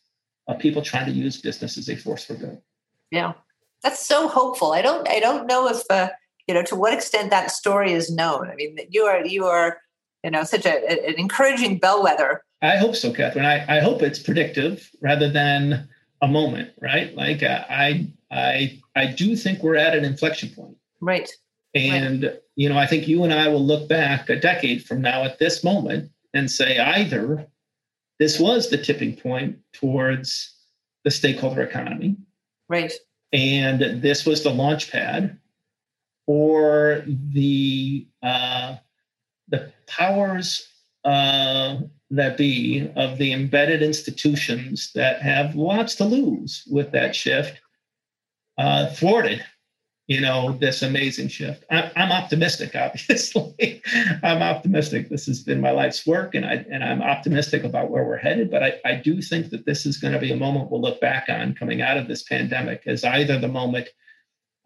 of 0.47 0.60
people 0.60 0.82
trying 0.82 1.06
to 1.06 1.12
use 1.12 1.41
business 1.41 1.78
as 1.78 1.89
a 1.89 1.95
force 1.95 2.26
for 2.26 2.34
good. 2.34 2.62
Yeah, 3.12 3.34
that's 3.84 4.06
so 4.06 4.28
hopeful. 4.28 4.74
I 4.74 4.82
don't, 4.82 5.08
I 5.08 5.19
don't 5.19 5.47
know 5.47 5.67
if, 5.69 5.84
uh, 5.89 6.10
you 6.47 6.54
know, 6.54 6.63
to 6.63 6.76
what 6.76 6.93
extent 6.93 7.30
that 7.30 7.52
story 7.52 7.93
is 7.93 8.10
known. 8.10 8.50
I 8.50 8.56
mean, 8.56 8.78
you 8.89 9.04
are, 9.04 9.26
you 9.26 9.45
are 9.45 9.78
you 10.24 10.32
know 10.32 10.43
such 10.43 10.65
a, 10.65 11.08
an 11.08 11.15
encouraging 11.17 11.80
bellwether 11.80 12.43
i 12.62 12.78
hope 12.78 12.95
so 12.95 13.12
katherine 13.12 13.45
I, 13.45 13.78
I 13.78 13.80
hope 13.80 14.02
it's 14.02 14.19
predictive 14.19 14.89
rather 15.02 15.30
than 15.30 15.88
a 16.21 16.28
moment 16.28 16.71
right 16.82 17.15
like 17.15 17.43
uh, 17.43 17.65
i 17.69 18.08
i 18.32 18.80
i 18.95 19.08
do 19.08 19.36
think 19.36 19.63
we're 19.63 19.76
at 19.76 19.95
an 19.95 20.06
inflection 20.06 20.50
point 20.50 20.78
right 21.00 21.30
and 21.74 22.24
right. 22.24 22.42
you 22.56 22.70
know 22.70 22.78
i 22.78 22.86
think 22.86 23.08
you 23.08 23.24
and 23.24 23.34
i 23.34 23.48
will 23.48 23.64
look 23.64 23.88
back 23.88 24.30
a 24.30 24.36
decade 24.36 24.84
from 24.84 25.02
now 25.02 25.24
at 25.24 25.40
this 25.40 25.64
moment 25.64 26.10
and 26.34 26.50
say 26.50 26.78
either 26.78 27.48
this 28.20 28.40
was 28.40 28.70
the 28.70 28.78
tipping 28.78 29.16
point 29.16 29.58
towards 29.74 30.56
the 31.04 31.12
stakeholder 31.12 31.62
economy 31.62 32.16
right 32.70 32.94
and 33.34 34.02
this 34.02 34.26
was 34.26 34.44
the 34.44 34.50
launch 34.50 34.92
pad 34.92 35.38
or 36.28 37.04
the 37.08 38.08
uh, 38.24 38.76
the 39.48 39.72
powers 39.88 40.68
uh, 41.04 41.78
that 42.10 42.38
be 42.38 42.90
of 42.96 43.18
the 43.18 43.34
embedded 43.34 43.82
institutions 43.82 44.92
that 44.94 45.22
have 45.22 45.56
lots 45.56 45.96
to 45.96 46.06
lose 46.06 46.64
with 46.70 46.92
that 46.92 47.16
shift 47.16 47.60
uh, 48.58 48.88
thwarted 48.94 49.44
you 50.12 50.19
know 50.19 50.52
this 50.60 50.82
amazing 50.82 51.30
shift 51.30 51.63
I, 51.71 51.89
am 51.95 52.12
optimistic 52.12 52.76
obviously 52.76 53.82
i'm 54.24 54.41
optimistic 54.41 55.08
this 55.08 55.26
has 55.28 55.41
been 55.41 55.62
my 55.62 55.71
life's 55.71 56.06
work 56.06 56.36
and 56.36 56.45
i 56.45 56.65
and 56.69 56.84
i'm 56.84 57.02
optimistic 57.02 57.63
about 57.63 57.89
where 57.89 58.04
we're 58.04 58.17
headed 58.17 58.52
but 58.52 58.62
i, 58.62 58.74
I 58.84 58.95
do 58.95 59.21
think 59.21 59.52
that 59.52 59.65
this 59.65 59.86
is 59.86 59.97
going 60.00 60.13
to 60.13 60.19
be 60.19 60.34
a 60.34 60.36
moment 60.36 60.69
we'll 60.69 60.82
look 60.82 61.00
back 61.00 61.28
on 61.30 61.56
coming 61.56 61.82
out 61.82 61.95
of 61.95 62.10
this 62.10 62.24
pandemic 62.24 62.84
as 62.88 63.06
either 63.06 63.39
the 63.39 63.47
moment 63.47 63.88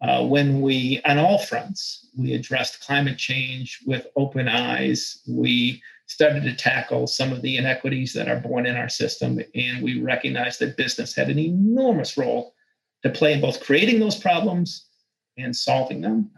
uh, 0.02 0.22
when 0.26 0.60
we, 0.60 1.00
on 1.06 1.16
all 1.16 1.38
fronts, 1.38 2.10
we 2.18 2.34
addressed 2.34 2.82
climate 2.82 3.16
change 3.16 3.80
with 3.86 4.06
open 4.14 4.46
eyes. 4.46 5.22
We 5.26 5.82
started 6.06 6.42
to 6.42 6.54
tackle 6.54 7.06
some 7.06 7.32
of 7.32 7.40
the 7.40 7.56
inequities 7.56 8.12
that 8.12 8.28
are 8.28 8.38
born 8.38 8.66
in 8.66 8.76
our 8.76 8.90
system, 8.90 9.40
and 9.54 9.82
we 9.82 10.02
recognized 10.02 10.60
that 10.60 10.76
business 10.76 11.16
had 11.16 11.30
an 11.30 11.38
enormous 11.38 12.18
role 12.18 12.52
to 13.04 13.08
play 13.08 13.32
in 13.32 13.40
both 13.40 13.64
creating 13.64 13.98
those 13.98 14.16
problems 14.16 14.86
and 15.36 15.54
solving 15.54 16.00
them, 16.00 16.30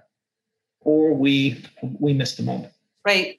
or 0.81 1.15
we 1.15 1.63
we 1.83 2.13
missed 2.13 2.37
the 2.37 2.43
moment. 2.43 2.73
Right. 3.05 3.39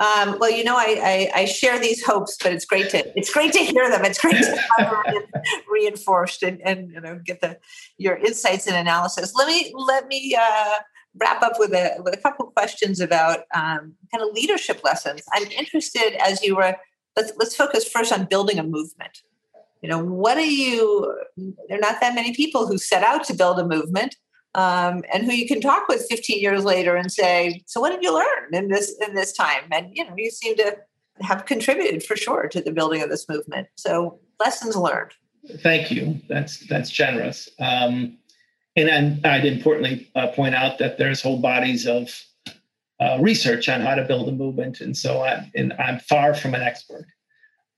Um, 0.00 0.38
well, 0.40 0.50
you 0.50 0.64
know, 0.64 0.76
I, 0.76 1.30
I, 1.34 1.42
I, 1.42 1.44
share 1.44 1.78
these 1.78 2.04
hopes, 2.04 2.36
but 2.42 2.52
it's 2.52 2.64
great 2.64 2.90
to 2.90 3.16
it's 3.16 3.32
great 3.32 3.52
to 3.52 3.60
hear 3.60 3.88
them. 3.88 4.04
It's 4.04 4.20
great 4.20 4.34
to 4.34 4.60
have 4.78 4.90
them 5.06 5.22
reinforced 5.70 6.42
and, 6.42 6.60
and 6.62 6.90
you 6.90 7.00
know 7.00 7.20
get 7.24 7.40
the 7.40 7.58
your 7.96 8.16
insights 8.16 8.66
and 8.66 8.74
analysis. 8.74 9.34
Let 9.36 9.46
me 9.46 9.72
let 9.76 10.08
me 10.08 10.36
uh, 10.36 10.74
wrap 11.14 11.42
up 11.42 11.60
with 11.60 11.72
a 11.72 11.94
with 12.02 12.12
a 12.12 12.16
couple 12.16 12.46
questions 12.46 12.98
about 12.98 13.40
um, 13.54 13.94
kind 14.12 14.28
of 14.28 14.34
leadership 14.34 14.82
lessons. 14.82 15.22
I'm 15.32 15.46
interested 15.52 16.20
as 16.20 16.42
you 16.42 16.56
were. 16.56 16.76
Let's 17.16 17.32
let's 17.36 17.54
focus 17.54 17.86
first 17.86 18.12
on 18.12 18.24
building 18.24 18.58
a 18.58 18.64
movement. 18.64 19.22
You 19.80 19.90
know, 19.90 20.02
what 20.02 20.38
are 20.38 20.40
you? 20.40 21.14
There 21.36 21.78
are 21.78 21.80
not 21.80 22.00
that 22.00 22.16
many 22.16 22.34
people 22.34 22.66
who 22.66 22.78
set 22.78 23.04
out 23.04 23.22
to 23.24 23.34
build 23.34 23.60
a 23.60 23.64
movement 23.64 24.16
um, 24.54 25.02
and 25.12 25.24
who 25.24 25.32
you 25.32 25.46
can 25.46 25.60
talk 25.60 25.88
with 25.88 26.06
15 26.08 26.40
years 26.40 26.64
later 26.64 26.96
and 26.96 27.10
say, 27.10 27.62
"So 27.66 27.80
what 27.80 27.90
did 27.90 28.02
you 28.02 28.14
learn 28.14 28.54
in 28.54 28.68
this 28.68 28.94
in 29.06 29.14
this 29.14 29.32
time?" 29.32 29.64
And 29.72 29.88
you 29.92 30.04
know, 30.04 30.14
you 30.16 30.30
seem 30.30 30.56
to 30.56 30.76
have 31.20 31.46
contributed 31.46 32.02
for 32.02 32.16
sure 32.16 32.48
to 32.48 32.60
the 32.60 32.72
building 32.72 33.02
of 33.02 33.08
this 33.08 33.28
movement. 33.28 33.68
So 33.76 34.18
lessons 34.40 34.76
learned. 34.76 35.12
Thank 35.60 35.90
you. 35.90 36.20
That's 36.28 36.66
that's 36.66 36.90
generous. 36.90 37.48
Um, 37.58 38.18
and 38.76 39.24
I'd 39.24 39.44
importantly 39.44 40.10
uh, 40.16 40.28
point 40.28 40.54
out 40.54 40.78
that 40.78 40.98
there's 40.98 41.22
whole 41.22 41.38
bodies 41.38 41.86
of 41.86 42.10
uh, 43.00 43.18
research 43.20 43.68
on 43.68 43.80
how 43.80 43.94
to 43.94 44.04
build 44.04 44.28
a 44.28 44.32
movement, 44.32 44.80
and 44.80 44.96
so 44.96 45.22
I 45.22 45.50
and 45.54 45.72
I'm 45.74 45.98
far 46.00 46.34
from 46.34 46.54
an 46.54 46.62
expert. 46.62 47.06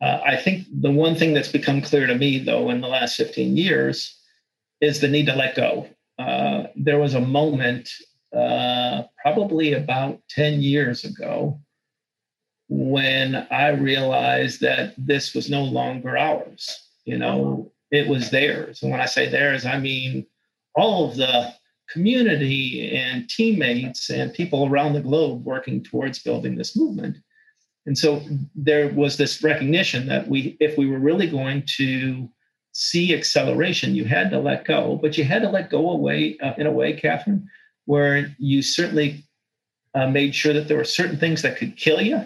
Uh, 0.01 0.21
I 0.27 0.37
think 0.37 0.67
the 0.71 0.91
one 0.91 1.15
thing 1.15 1.33
that's 1.33 1.51
become 1.51 1.81
clear 1.81 2.07
to 2.07 2.15
me, 2.15 2.39
though, 2.39 2.69
in 2.69 2.83
the 2.83 2.89
last 2.89 3.17
15 3.17 3.57
years, 3.57 4.15
is 4.83 5.01
the 5.01 5.09
need 5.09 5.25
to 5.27 5.35
let 5.35 5.55
go 5.57 5.89
uh, 6.19 6.65
there 6.77 6.99
was 6.99 7.15
a 7.15 7.21
moment, 7.21 7.89
uh, 8.35 9.03
probably 9.23 9.75
about 9.75 10.21
10 10.31 10.61
years 10.63 11.05
ago, 11.05 11.61
when 12.69 13.47
I 13.51 13.69
realized 13.69 14.61
that 14.63 14.95
this 14.99 15.35
was 15.35 15.51
no 15.51 15.63
longer 15.63 16.17
ours. 16.17 16.91
You 17.05 17.19
know, 17.19 17.73
it 17.91 18.09
was 18.09 18.31
theirs. 18.31 18.83
And 18.83 18.91
when 18.91 19.01
I 19.01 19.07
say 19.07 19.29
theirs, 19.29 19.65
I 19.65 19.79
mean 19.79 20.27
all 20.75 21.09
of 21.09 21.17
the 21.17 21.53
community 21.89 22.97
and 22.97 23.29
teammates 23.29 24.11
and 24.11 24.35
people 24.35 24.67
around 24.67 24.95
the 24.95 25.01
globe 25.01 25.45
working 25.45 25.83
towards 25.83 26.19
building 26.19 26.57
this 26.57 26.77
movement. 26.77 27.17
And 27.87 27.97
so 27.97 28.21
there 28.57 28.89
was 28.93 29.17
this 29.17 29.45
recognition 29.45 30.07
that 30.09 30.27
we, 30.27 30.57
if 30.59 30.77
we 30.77 30.89
were 30.89 30.99
really 30.99 31.31
going 31.31 31.63
to 31.77 32.29
see 32.79 33.15
acceleration, 33.15 33.95
you 33.95 34.05
had 34.05 34.31
to 34.31 34.39
let 34.39 34.67
go, 34.67 34.99
but 35.01 35.17
you 35.17 35.25
had 35.25 35.41
to 35.41 35.49
let 35.49 35.71
go 35.71 35.89
away 35.89 36.37
uh, 36.43 36.53
in 36.59 36.67
a 36.67 36.71
way, 36.71 36.93
Katherine, 36.93 37.49
where 37.87 38.37
you 38.39 38.61
certainly 38.61 39.25
uh, 39.95 40.07
made 40.07 40.35
sure 40.35 40.53
that 40.53 40.69
there 40.69 40.77
were 40.77 40.85
certain 40.85 41.17
things 41.17 41.41
that 41.41 41.57
could 41.57 41.75
kill 41.79 42.03
you 42.03 42.21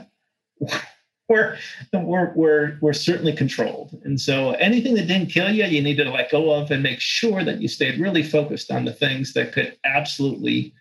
were, 1.28 1.56
were, 1.92 2.32
were, 2.34 2.78
were 2.80 2.92
certainly 2.92 3.32
controlled. 3.32 3.96
And 4.02 4.20
so 4.20 4.50
anything 4.54 4.94
that 4.94 5.06
didn't 5.06 5.30
kill 5.30 5.50
you, 5.50 5.64
you 5.66 5.82
needed 5.82 6.02
to 6.02 6.10
let 6.10 6.32
go 6.32 6.52
of 6.52 6.72
and 6.72 6.82
make 6.82 6.98
sure 6.98 7.44
that 7.44 7.62
you 7.62 7.68
stayed 7.68 8.00
really 8.00 8.24
focused 8.24 8.72
on 8.72 8.84
the 8.84 8.92
things 8.92 9.34
that 9.34 9.52
could 9.52 9.76
absolutely 9.84 10.74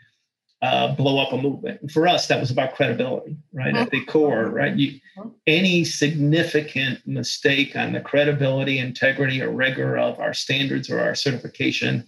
uh, 0.61 0.93
blow 0.95 1.19
up 1.19 1.31
a 1.31 1.37
movement. 1.37 1.81
And 1.81 1.91
for 1.91 2.07
us, 2.07 2.27
that 2.27 2.39
was 2.39 2.51
about 2.51 2.75
credibility, 2.75 3.37
right? 3.53 3.75
At 3.75 3.91
the 3.91 4.03
core, 4.05 4.47
right? 4.47 4.75
You, 4.75 4.99
any 5.47 5.85
significant 5.85 6.99
mistake 7.07 7.75
on 7.77 7.93
the 7.93 8.01
credibility, 8.01 8.79
integrity, 8.79 9.41
or 9.41 9.51
rigor 9.51 9.97
of 9.97 10.19
our 10.19 10.33
standards 10.33 10.89
or 10.89 10.99
our 10.99 11.15
certification 11.15 12.05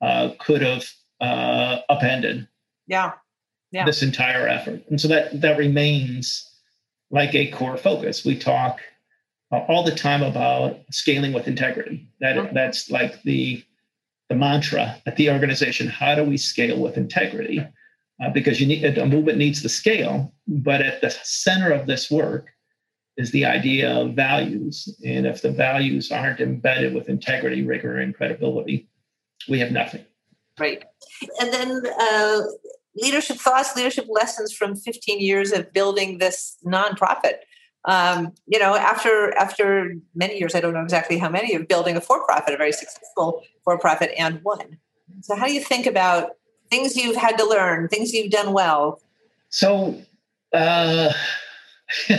uh, 0.00 0.30
could 0.40 0.62
have 0.62 0.84
uh, 1.20 1.78
upended 1.88 2.48
yeah. 2.86 3.12
Yeah. 3.70 3.84
this 3.84 4.02
entire 4.02 4.48
effort. 4.48 4.82
And 4.90 5.00
so 5.00 5.08
that 5.08 5.40
that 5.40 5.58
remains 5.58 6.50
like 7.10 7.34
a 7.34 7.50
core 7.52 7.76
focus. 7.76 8.24
We 8.24 8.36
talk 8.36 8.80
uh, 9.52 9.58
all 9.68 9.84
the 9.84 9.94
time 9.94 10.22
about 10.22 10.80
scaling 10.90 11.32
with 11.32 11.46
integrity. 11.46 12.08
That 12.20 12.36
mm-hmm. 12.36 12.54
that's 12.54 12.90
like 12.90 13.22
the 13.22 13.62
the 14.28 14.34
mantra 14.34 15.00
at 15.06 15.16
the 15.16 15.30
organization. 15.30 15.88
How 15.88 16.14
do 16.14 16.24
we 16.24 16.36
scale 16.36 16.80
with 16.80 16.96
integrity? 16.96 17.66
Uh, 18.22 18.30
because 18.30 18.60
you 18.60 18.66
need 18.66 18.82
a 18.84 19.06
movement 19.06 19.36
needs 19.36 19.60
to 19.60 19.68
scale, 19.68 20.32
but 20.48 20.80
at 20.80 21.02
the 21.02 21.10
center 21.22 21.70
of 21.70 21.86
this 21.86 22.10
work 22.10 22.48
is 23.18 23.30
the 23.30 23.44
idea 23.44 23.90
of 23.94 24.14
values. 24.14 24.98
And 25.04 25.26
if 25.26 25.42
the 25.42 25.50
values 25.50 26.10
aren't 26.10 26.40
embedded 26.40 26.94
with 26.94 27.08
integrity, 27.08 27.62
rigor, 27.62 27.98
and 27.98 28.14
credibility, 28.14 28.88
we 29.48 29.58
have 29.58 29.70
nothing. 29.70 30.04
Right. 30.58 30.84
And 31.40 31.52
then 31.52 31.82
uh, 32.00 32.40
leadership 32.96 33.36
thoughts, 33.36 33.76
leadership 33.76 34.06
lessons 34.08 34.52
from 34.52 34.74
15 34.74 35.20
years 35.20 35.52
of 35.52 35.72
building 35.72 36.18
this 36.18 36.56
nonprofit. 36.64 37.40
Um, 37.86 38.32
you 38.46 38.58
know, 38.58 38.74
after 38.74 39.32
after 39.36 39.94
many 40.14 40.38
years, 40.38 40.54
I 40.54 40.60
don't 40.60 40.74
know 40.74 40.82
exactly 40.82 41.18
how 41.18 41.28
many 41.28 41.54
of 41.54 41.68
building 41.68 41.96
a 41.96 42.00
for-profit, 42.00 42.52
a 42.52 42.56
very 42.56 42.72
successful 42.72 43.42
for-profit, 43.62 44.10
and 44.18 44.40
one. 44.42 44.78
So, 45.22 45.36
how 45.36 45.46
do 45.46 45.52
you 45.52 45.60
think 45.60 45.86
about 45.86 46.30
things 46.68 46.96
you've 46.96 47.16
had 47.16 47.38
to 47.38 47.46
learn, 47.48 47.88
things 47.88 48.12
you've 48.12 48.32
done 48.32 48.52
well? 48.52 49.00
So, 49.50 50.02
uh, 50.52 51.12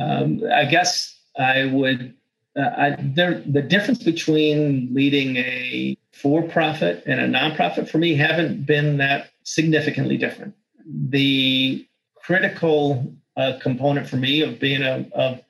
um, 0.00 0.42
I 0.52 0.64
guess 0.64 1.16
I 1.38 1.66
would. 1.66 2.14
Uh, 2.54 2.70
I, 2.76 2.96
there, 2.98 3.42
the 3.46 3.62
difference 3.62 4.02
between 4.02 4.92
leading 4.92 5.36
a 5.38 5.96
for-profit 6.12 7.02
and 7.06 7.18
a 7.18 7.26
nonprofit 7.26 7.88
for 7.88 7.96
me 7.98 8.14
haven't 8.14 8.66
been 8.66 8.98
that 8.98 9.30
significantly 9.44 10.18
different. 10.18 10.54
The 10.86 11.86
critical 12.16 13.14
uh, 13.36 13.58
component 13.60 14.08
for 14.08 14.16
me 14.16 14.42
of 14.42 14.60
being 14.60 14.82
a 14.82 15.06
of 15.14 15.40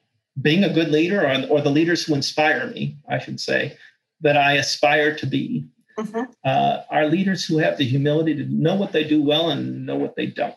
being 0.40 0.64
a 0.64 0.73
good 0.73 0.88
leader, 0.88 1.27
or, 1.27 1.47
or 1.49 1.61
the 1.61 1.71
leaders 1.71 2.05
who 2.05 2.14
inspire 2.14 2.66
me, 2.68 2.97
I 3.09 3.18
should 3.18 3.40
say, 3.40 3.77
that 4.23 4.37
I 4.37 4.55
aspire 4.55 5.14
to 5.16 5.27
be, 5.27 5.66
mm-hmm. 5.99 6.23
uh, 6.45 6.83
are 6.90 7.07
leaders 7.07 7.45
who 7.45 7.59
have 7.59 7.77
the 7.77 7.85
humility 7.85 8.35
to 8.37 8.45
know 8.45 8.75
what 8.75 8.92
they 8.92 9.05
do 9.05 9.23
well 9.23 9.51
and 9.51 9.85
know 9.85 9.97
what 9.97 10.16
they 10.16 10.27
don't. 10.27 10.55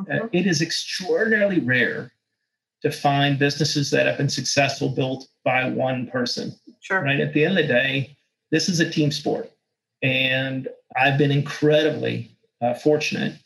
Mm-hmm. 0.00 0.24
Uh, 0.24 0.28
it 0.32 0.46
is 0.46 0.62
extraordinarily 0.62 1.60
rare 1.60 2.12
to 2.82 2.90
find 2.90 3.38
businesses 3.38 3.90
that 3.90 4.06
have 4.06 4.16
been 4.16 4.28
successful 4.28 4.88
built 4.88 5.28
by 5.44 5.68
one 5.68 6.06
person. 6.06 6.52
Sure. 6.80 7.02
Right. 7.02 7.20
At 7.20 7.32
the 7.32 7.44
end 7.44 7.58
of 7.58 7.66
the 7.66 7.72
day, 7.72 8.16
this 8.50 8.68
is 8.68 8.80
a 8.80 8.90
team 8.90 9.12
sport. 9.12 9.50
And 10.02 10.68
I've 10.96 11.18
been 11.18 11.30
incredibly 11.30 12.36
uh, 12.60 12.74
fortunate, 12.74 13.38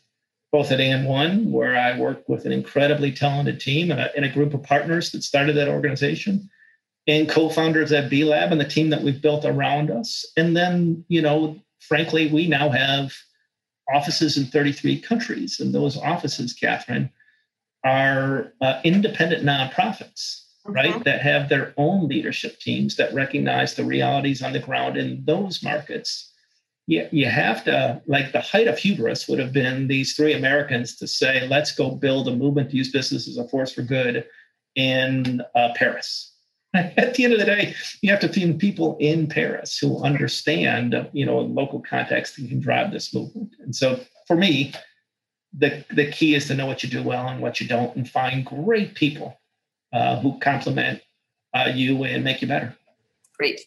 both 0.51 0.71
at 0.71 0.79
And 0.79 1.07
One, 1.07 1.51
where 1.51 1.75
I 1.75 1.99
work 1.99 2.27
with 2.29 2.45
an 2.45 2.51
incredibly 2.51 3.11
talented 3.11 3.59
team 3.59 3.91
and 3.91 3.99
a, 3.99 4.15
and 4.15 4.25
a 4.25 4.29
group 4.29 4.53
of 4.53 4.63
partners 4.63 5.11
that 5.11 5.23
started 5.23 5.55
that 5.57 5.67
organization, 5.67 6.49
and 7.05 7.29
co-founders 7.29 7.91
at 7.91 8.09
B 8.09 8.23
Lab 8.23 8.51
and 8.51 8.59
the 8.59 8.65
team 8.65 8.89
that 8.89 9.01
we've 9.01 9.21
built 9.21 9.45
around 9.45 9.91
us. 9.91 10.25
And 10.35 10.55
then, 10.55 11.05
you 11.07 11.21
know, 11.21 11.57
frankly, 11.79 12.27
we 12.29 12.47
now 12.47 12.69
have 12.69 13.13
offices 13.93 14.37
in 14.37 14.45
33 14.45 14.99
countries, 15.01 15.59
and 15.59 15.73
those 15.73 15.97
offices, 15.97 16.53
Katherine, 16.53 17.09
are 17.83 18.53
uh, 18.61 18.81
independent 18.83 19.45
nonprofits, 19.45 20.43
right? 20.65 20.93
Mm-hmm. 20.93 21.03
That 21.03 21.21
have 21.21 21.49
their 21.49 21.73
own 21.77 22.07
leadership 22.07 22.59
teams 22.59 22.95
that 22.97 23.13
recognize 23.13 23.75
the 23.75 23.85
realities 23.85 24.41
on 24.41 24.53
the 24.53 24.59
ground 24.59 24.97
in 24.97 25.23
those 25.25 25.63
markets 25.63 26.33
you, 26.87 27.07
you 27.11 27.25
have 27.27 27.63
to 27.65 28.01
like 28.07 28.31
the 28.31 28.41
height 28.41 28.67
of 28.67 28.79
hubris 28.79 29.27
would 29.27 29.39
have 29.39 29.51
been 29.51 29.87
these 29.87 30.15
three 30.15 30.33
Americans 30.33 30.95
to 30.95 31.07
say, 31.07 31.45
let's 31.47 31.75
go 31.75 31.91
build 31.91 32.27
a 32.27 32.35
movement 32.35 32.71
to 32.71 32.77
use 32.77 32.91
business 32.91 33.27
as 33.27 33.37
a 33.37 33.47
force 33.47 33.73
for 33.73 33.81
good 33.81 34.25
in 34.75 35.41
uh, 35.53 35.69
Paris. 35.75 36.33
At 36.73 37.13
the 37.15 37.25
end 37.25 37.33
of 37.33 37.39
the 37.39 37.45
day, 37.45 37.75
you 38.01 38.09
have 38.11 38.21
to 38.21 38.31
find 38.31 38.57
people 38.57 38.97
in 38.99 39.27
Paris 39.27 39.77
who 39.77 40.01
understand, 40.01 41.09
you 41.11 41.25
know, 41.25 41.39
local 41.39 41.81
context 41.81 42.37
and 42.37 42.47
can 42.47 42.61
drive 42.61 42.91
this 42.91 43.13
movement. 43.13 43.55
And 43.59 43.75
so 43.75 43.99
for 44.25 44.37
me, 44.37 44.73
the, 45.57 45.83
the 45.91 46.09
key 46.11 46.35
is 46.35 46.47
to 46.47 46.53
know 46.53 46.67
what 46.67 46.83
you 46.83 46.89
do 46.89 47.03
well 47.03 47.27
and 47.27 47.41
what 47.41 47.59
you 47.59 47.67
don't 47.67 47.95
and 47.95 48.09
find 48.09 48.45
great 48.45 48.95
people 48.95 49.37
uh, 49.91 50.19
who 50.19 50.39
complement 50.39 51.01
uh, 51.53 51.69
you 51.73 52.03
and 52.03 52.23
make 52.23 52.41
you 52.41 52.47
better. 52.47 52.75
Great. 53.37 53.61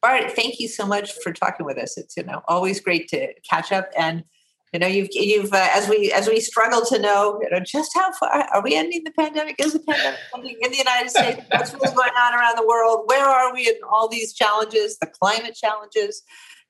Bart, 0.00 0.32
thank 0.32 0.60
you 0.60 0.68
so 0.68 0.86
much 0.86 1.12
for 1.22 1.32
talking 1.32 1.66
with 1.66 1.78
us. 1.78 1.98
It's 1.98 2.16
you 2.16 2.22
know 2.22 2.42
always 2.48 2.80
great 2.80 3.08
to 3.08 3.32
catch 3.48 3.72
up. 3.72 3.88
And 3.98 4.24
you 4.72 4.78
know 4.78 4.86
you've 4.86 5.08
you've 5.12 5.52
uh, 5.52 5.68
as 5.72 5.88
we 5.88 6.12
as 6.12 6.28
we 6.28 6.40
struggle 6.40 6.84
to 6.86 6.98
know 6.98 7.38
you 7.42 7.50
know 7.50 7.60
just 7.60 7.90
how 7.94 8.12
far 8.12 8.30
are 8.52 8.62
we 8.62 8.76
ending 8.76 9.04
the 9.04 9.10
pandemic? 9.10 9.56
Is 9.58 9.72
the 9.72 9.80
pandemic 9.80 10.20
ending 10.34 10.56
in 10.60 10.70
the 10.70 10.76
united 10.76 11.10
states? 11.10 11.42
What's 11.50 11.72
really 11.72 11.94
going 11.94 12.10
on 12.18 12.34
around 12.34 12.56
the 12.56 12.66
world? 12.66 13.04
Where 13.06 13.24
are 13.24 13.52
we 13.52 13.66
in 13.68 13.76
all 13.90 14.08
these 14.08 14.34
challenges 14.34 14.98
the 14.98 15.06
climate 15.06 15.54
challenges? 15.54 16.22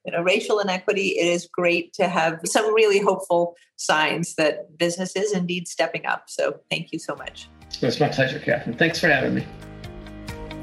You 0.05 0.13
know 0.13 0.21
racial 0.21 0.59
inequity 0.59 1.09
it 1.19 1.27
is 1.27 1.45
great 1.45 1.93
to 1.93 2.07
have 2.07 2.39
some 2.45 2.73
really 2.73 2.99
hopeful 2.99 3.55
signs 3.75 4.35
that 4.35 4.77
business 4.77 5.15
is 5.15 5.33
indeed 5.33 5.67
stepping 5.67 6.05
up. 6.05 6.23
So 6.27 6.61
thank 6.69 6.91
you 6.91 6.99
so 6.99 7.15
much. 7.15 7.47
It's 7.81 7.99
my 7.99 8.09
pleasure 8.09 8.39
katherine. 8.39 8.77
Thanks 8.77 8.99
for 8.99 9.07
having 9.07 9.35
me 9.35 9.45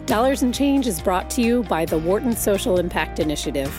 Dollars 0.06 0.42
and 0.42 0.54
Change 0.54 0.86
is 0.86 1.00
brought 1.00 1.28
to 1.30 1.42
you 1.42 1.64
by 1.64 1.84
the 1.84 1.98
Wharton 1.98 2.36
Social 2.36 2.78
Impact 2.78 3.18
Initiative. 3.18 3.76